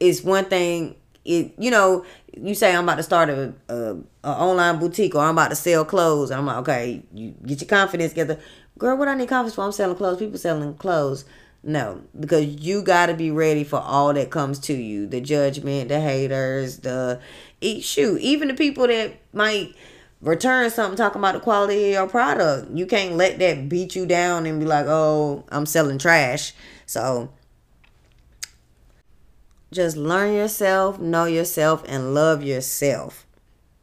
it's 0.00 0.24
one 0.24 0.46
thing 0.46 0.96
it 1.26 1.52
you 1.58 1.70
know 1.70 2.02
you 2.34 2.54
say 2.54 2.74
I'm 2.74 2.84
about 2.84 2.94
to 2.94 3.02
start 3.02 3.28
a, 3.28 3.52
a, 3.68 3.96
a, 4.24 4.30
online 4.30 4.78
boutique 4.78 5.14
or 5.14 5.20
I'm 5.20 5.34
about 5.34 5.50
to 5.50 5.56
sell 5.56 5.84
clothes. 5.84 6.30
I'm 6.30 6.46
like, 6.46 6.56
okay, 6.60 7.02
you 7.12 7.34
get 7.44 7.60
your 7.60 7.68
confidence 7.68 8.12
together. 8.12 8.38
Girl, 8.78 8.96
what 8.96 9.08
I 9.08 9.14
need 9.14 9.28
confidence 9.28 9.54
for? 9.54 9.66
I'm 9.66 9.72
selling 9.72 9.96
clothes. 9.96 10.18
People 10.18 10.38
selling 10.38 10.72
clothes. 10.76 11.26
No, 11.62 12.00
because 12.18 12.46
you 12.46 12.80
got 12.80 13.06
to 13.06 13.14
be 13.14 13.30
ready 13.30 13.62
for 13.62 13.80
all 13.80 14.14
that 14.14 14.30
comes 14.30 14.60
to 14.60 14.72
you. 14.72 15.06
The 15.06 15.20
judgment, 15.20 15.90
the 15.90 16.00
haters, 16.00 16.78
the 16.78 17.20
shoot, 17.82 18.18
even 18.22 18.48
the 18.48 18.54
people 18.54 18.86
that 18.86 19.18
might 19.34 19.74
return 20.20 20.70
something 20.70 20.96
talking 20.96 21.20
about 21.20 21.34
the 21.34 21.40
quality 21.40 21.88
of 21.88 21.92
your 21.92 22.06
product. 22.08 22.70
You 22.72 22.86
can't 22.86 23.16
let 23.16 23.38
that 23.38 23.68
beat 23.68 23.96
you 23.96 24.06
down 24.06 24.46
and 24.46 24.60
be 24.60 24.66
like, 24.66 24.86
oh, 24.86 25.44
I'm 25.48 25.66
selling 25.66 25.98
trash. 25.98 26.52
So 26.86 27.30
just 29.72 29.96
learn 29.96 30.34
yourself, 30.34 30.98
know 30.98 31.24
yourself, 31.24 31.84
and 31.86 32.14
love 32.14 32.42
yourself. 32.42 33.26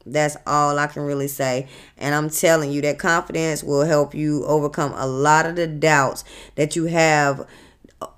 That's 0.06 0.38
all 0.45 0.80
I 0.80 0.88
can 0.88 1.04
really 1.04 1.28
say. 1.28 1.67
And 1.97 2.15
I'm 2.15 2.30
telling 2.30 2.71
you, 2.71 2.82
that 2.82 3.00
confidence 3.00 3.63
will 3.63 3.86
help 3.86 4.15
you 4.15 4.45
overcome 4.45 4.93
a 4.95 5.06
lot 5.06 5.45
of 5.45 5.56
the 5.56 5.67
doubts 5.67 6.23
that 6.56 6.76
you 6.76 6.86
have 6.86 7.45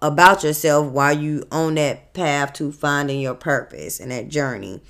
about 0.01 0.43
yourself 0.43 0.91
while 0.91 1.17
you 1.17 1.45
on 1.51 1.75
that 1.75 2.13
path 2.13 2.53
to 2.53 2.71
finding 2.71 3.19
your 3.21 3.33
purpose 3.33 3.99
and 3.99 4.11
that 4.11 4.27
journey. 4.27 4.81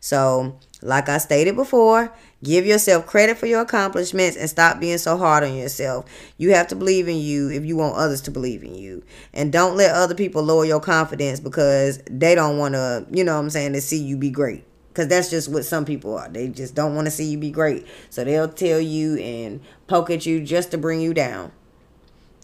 So, 0.00 0.58
like 0.80 1.08
I 1.08 1.18
stated 1.18 1.54
before, 1.54 2.12
Give 2.42 2.64
yourself 2.64 3.06
credit 3.06 3.36
for 3.36 3.46
your 3.46 3.62
accomplishments 3.62 4.36
and 4.36 4.48
stop 4.48 4.78
being 4.78 4.98
so 4.98 5.16
hard 5.16 5.42
on 5.42 5.54
yourself. 5.54 6.04
You 6.36 6.54
have 6.54 6.68
to 6.68 6.76
believe 6.76 7.08
in 7.08 7.16
you 7.16 7.50
if 7.50 7.64
you 7.64 7.76
want 7.76 7.96
others 7.96 8.20
to 8.22 8.30
believe 8.30 8.62
in 8.62 8.76
you. 8.76 9.02
And 9.32 9.52
don't 9.52 9.76
let 9.76 9.92
other 9.94 10.14
people 10.14 10.42
lower 10.44 10.64
your 10.64 10.80
confidence 10.80 11.40
because 11.40 12.00
they 12.08 12.36
don't 12.36 12.56
want 12.56 12.74
to, 12.74 13.06
you 13.10 13.24
know 13.24 13.34
what 13.34 13.40
I'm 13.40 13.50
saying, 13.50 13.72
to 13.72 13.80
see 13.80 14.00
you 14.00 14.16
be 14.16 14.30
great. 14.30 14.64
Because 14.90 15.08
that's 15.08 15.30
just 15.30 15.48
what 15.48 15.64
some 15.64 15.84
people 15.84 16.16
are. 16.16 16.28
They 16.28 16.48
just 16.48 16.76
don't 16.76 16.94
want 16.94 17.06
to 17.06 17.10
see 17.10 17.24
you 17.24 17.38
be 17.38 17.50
great. 17.50 17.86
So 18.10 18.24
they'll 18.24 18.48
tell 18.48 18.80
you 18.80 19.16
and 19.16 19.60
poke 19.88 20.10
at 20.10 20.24
you 20.24 20.40
just 20.40 20.70
to 20.70 20.78
bring 20.78 21.00
you 21.00 21.14
down. 21.14 21.50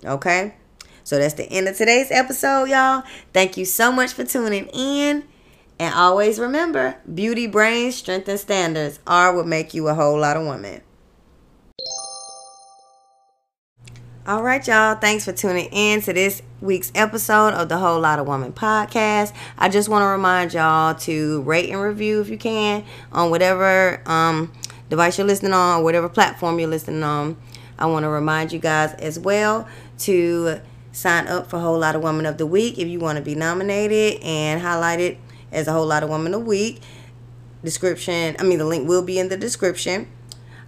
Okay? 0.05 0.55
So 1.05 1.19
that's 1.19 1.35
the 1.35 1.45
end 1.45 1.69
of 1.69 1.77
today's 1.77 2.11
episode, 2.11 2.65
y'all. 2.65 3.05
Thank 3.33 3.57
you 3.57 3.65
so 3.65 3.93
much 3.93 4.13
for 4.13 4.25
tuning 4.25 4.67
in. 4.73 5.25
And 5.79 5.95
always 5.95 6.39
remember, 6.39 6.97
beauty, 7.13 7.47
brains, 7.47 7.97
strength, 7.97 8.29
and 8.29 8.39
standards 8.39 9.01
are 9.07 9.35
what 9.35 9.47
make 9.47 9.75
you 9.75 9.89
a 9.89 9.95
whole 9.95 10.19
lot 10.19 10.37
of 10.37 10.45
woman. 10.45 10.83
All 14.27 14.43
right, 14.43 14.67
y'all. 14.67 14.95
Thanks 14.95 15.27
for 15.27 15.33
tuning 15.33 15.69
in 15.71 16.01
to 16.03 16.15
this 16.15 16.41
week's 16.63 16.91
episode 16.95 17.53
of 17.53 17.69
the 17.69 17.77
Whole 17.77 18.01
Lot 18.01 18.19
of 18.19 18.27
Woman 18.27 18.55
podcast. 18.55 19.35
I 19.59 19.69
just 19.69 19.91
want 19.91 20.03
to 20.03 20.07
remind 20.07 20.55
y'all 20.55 20.95
to 21.01 21.43
rate 21.43 21.69
and 21.69 21.79
review 21.79 22.23
if 22.23 22.31
you 22.31 22.39
can 22.39 22.87
on 23.13 23.29
whatever 23.29 24.01
um, 24.07 24.51
device 24.89 25.19
you're 25.19 25.27
listening 25.27 25.53
on, 25.53 25.83
whatever 25.83 26.09
platform 26.09 26.59
you're 26.59 26.71
listening 26.71 27.03
on. 27.03 27.37
I 27.79 27.85
want 27.85 28.05
to 28.05 28.09
remind 28.09 28.51
you 28.51 28.59
guys 28.61 28.95
as 28.95 29.19
well 29.19 29.69
to 29.99 30.61
sign 30.93 31.27
up 31.27 31.51
for 31.51 31.59
Whole 31.59 31.79
Lot 31.79 31.95
of 31.95 32.03
Woman 32.03 32.25
of 32.25 32.39
the 32.39 32.47
Week 32.47 32.79
if 32.79 32.89
you 32.89 33.01
want 33.01 33.19
to 33.19 33.23
be 33.23 33.35
nominated 33.35 34.23
and 34.23 34.63
highlighted 34.63 35.19
as 35.55 35.69
a 35.69 35.73
Whole 35.73 35.87
Lotta 35.87 36.07
Woman 36.07 36.35
a 36.35 36.39
Week. 36.39 36.81
Description, 37.63 38.37
I 38.39 38.43
mean, 38.43 38.59
the 38.59 38.65
link 38.65 38.87
will 38.87 39.03
be 39.03 39.19
in 39.19 39.29
the 39.29 39.37
description. 39.37 40.09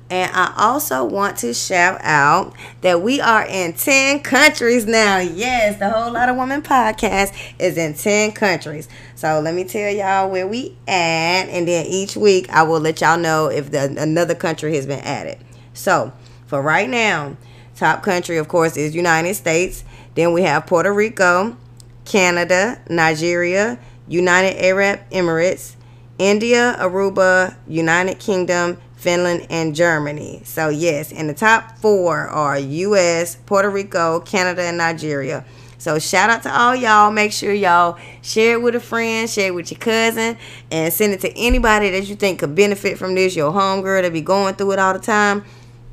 And 0.09 0.31
I 0.33 0.55
also 0.57 1.05
want 1.05 1.37
to 1.39 1.53
shout 1.53 1.99
out 2.03 2.55
that 2.83 3.03
we 3.03 3.21
are 3.21 3.45
in 3.45 3.73
10 3.73 4.21
countries 4.21 4.87
now. 4.87 5.19
Yes, 5.19 5.79
the 5.81 5.91
Whole 5.91 6.13
Lotta 6.13 6.33
Woman 6.33 6.63
podcast 6.63 7.37
is 7.59 7.77
in 7.77 7.95
10 7.95 8.33
countries. 8.33 8.89
So 9.17 9.41
let 9.41 9.55
me 9.55 9.65
tell 9.65 9.91
y'all 9.91 10.31
where 10.31 10.47
we 10.47 10.77
at. 10.87 11.49
And 11.49 11.67
then 11.67 11.87
each 11.87 12.17
week 12.17 12.49
I 12.51 12.63
will 12.63 12.79
let 12.79 13.01
y'all 13.01 13.19
know 13.19 13.49
if 13.51 13.73
the, 13.73 13.97
another 14.01 14.37
country 14.37 14.77
has 14.77 14.87
been 14.87 15.01
added. 15.01 15.39
So 15.75 16.13
for 16.47 16.63
right 16.63 16.89
now, 16.89 17.37
top 17.75 18.05
country, 18.05 18.37
of 18.37 18.47
course, 18.47 18.77
is 18.77 18.95
United 18.95 19.35
States. 19.35 19.83
Then 20.15 20.33
we 20.33 20.43
have 20.43 20.67
Puerto 20.67 20.93
Rico, 20.95 21.57
Canada, 22.05 22.81
Nigeria, 22.89 23.81
United 24.09 24.57
Arab 24.63 25.01
Emirates, 25.11 25.77
India, 26.19 26.77
Aruba, 26.79 27.57
United 27.67 28.19
Kingdom, 28.19 28.79
Finland, 28.97 29.47
and 29.51 29.75
Germany. 29.75 30.41
So, 30.45 30.69
yes, 30.69 31.13
in 31.13 31.27
the 31.27 31.35
top 31.35 31.79
four 31.79 32.29
are 32.29 32.59
US, 32.59 33.37
Puerto 33.47 33.69
Rico, 33.69 34.21
Canada, 34.21 34.63
and 34.63 34.79
Nigeria. 34.79 35.45
So, 35.79 35.99
shout 35.99 36.31
out 36.31 36.43
to 36.45 36.59
all 36.59 36.75
y'all. 36.75 37.13
Make 37.13 37.33
sure 37.33 37.53
y'all 37.53 37.99
share 38.23 38.55
it 38.55 38.63
with 38.63 38.75
a 38.75 38.81
friend, 38.81 39.29
share 39.29 39.49
it 39.49 39.55
with 39.55 39.71
your 39.71 39.79
cousin, 39.79 40.39
and 40.71 40.93
send 40.93 41.13
it 41.13 41.21
to 41.21 41.37
anybody 41.37 41.91
that 41.91 42.09
you 42.09 42.17
think 42.17 42.41
could 42.41 42.55
benefit 42.55 42.99
from 42.99 43.15
this. 43.15 43.37
Your 43.37 43.53
homegirl 43.53 44.03
that 44.03 44.13
be 44.13 44.23
going 44.23 44.55
through 44.55 44.73
it 44.73 44.79
all 44.79 44.95
the 44.95 44.99
time. 44.99 45.45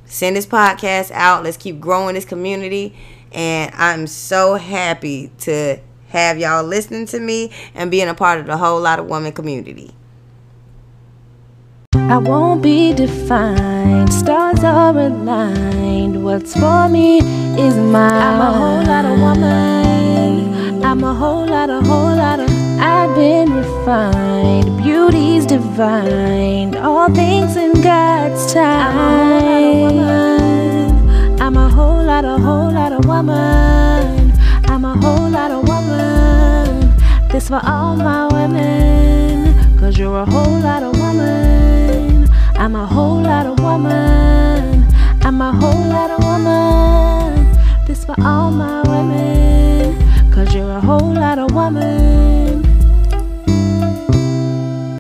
Send 0.06 0.36
this 0.36 0.46
podcast 0.46 1.12
out. 1.12 1.44
Let's 1.44 1.58
keep 1.58 1.80
growing 1.80 2.16
this 2.16 2.26
community. 2.26 2.96
And 3.34 3.74
I'm 3.76 4.08
so 4.08 4.56
happy 4.56 5.32
to 5.40 5.80
have 6.14 6.38
y'all 6.38 6.64
listening 6.64 7.08
to 7.08 7.20
me 7.20 7.52
and 7.74 7.90
being 7.90 8.08
a 8.08 8.14
part 8.14 8.40
of 8.40 8.46
the 8.46 8.56
whole 8.56 8.80
lot 8.80 9.00
of 9.00 9.08
woman 9.08 9.32
community. 9.32 9.96
I 11.96 12.18
won't 12.18 12.62
be 12.62 12.94
defined. 12.94 14.14
Stars 14.14 14.64
are 14.64 14.96
aligned. 14.96 16.24
What's 16.24 16.54
for 16.54 16.88
me 16.88 17.18
is 17.58 17.76
mine. 17.76 18.12
I'm 18.12 18.42
a 18.42 18.52
whole 18.54 18.84
lot 18.84 19.06
of 19.06 19.20
woman. 19.20 20.84
I'm 20.86 21.04
a 21.04 21.14
whole 21.16 21.48
lot, 21.48 21.72
of, 21.72 21.84
whole 21.88 22.16
lot 22.16 22.40
of. 22.40 22.50
I've 22.80 23.16
been 23.16 23.52
refined. 23.52 24.84
Beauty's 24.84 25.48
divine. 25.48 26.76
All 26.76 27.10
things 27.10 27.58
in 27.58 27.82
God's 27.82 28.54
time. 28.54 28.96
I'm 31.42 31.58
a 31.58 31.70
whole 31.70 32.04
lot 32.04 32.24
of 32.24 32.40
woman. 32.44 32.54
I'm 32.62 32.66
a 32.66 32.70
whole 32.70 32.70
lot, 32.70 32.72
a 32.72 32.72
whole 32.72 32.72
lot 32.72 32.92
of 32.92 33.06
woman. 33.06 34.34
I'm 34.66 34.86
a 34.86 34.96
whole 34.96 35.30
lot 35.30 35.52
of 35.52 35.68
woman 35.68 35.83
this 37.34 37.48
for 37.48 37.60
all 37.66 37.96
my 37.96 38.28
women. 38.28 39.80
Cause 39.80 39.98
you're 39.98 40.20
a 40.20 40.26
whole 40.26 40.60
lot 40.60 40.84
of 40.84 40.96
woman. 41.00 42.30
I'm 42.54 42.76
a 42.76 42.86
whole 42.86 43.24
lot 43.24 43.48
of 43.48 43.60
woman. 43.60 44.86
I'm 45.24 45.42
a 45.42 45.52
whole 45.52 45.86
lot 45.88 46.12
of 46.12 46.24
woman. 46.24 47.52
This 47.88 48.06
for 48.06 48.16
all 48.22 48.52
my 48.52 48.84
women. 48.84 50.32
Cause 50.32 50.54
you're 50.54 50.78
a 50.78 50.80
whole 50.80 51.12
lot 51.16 51.40
of 51.40 51.52
woman. 51.56 52.73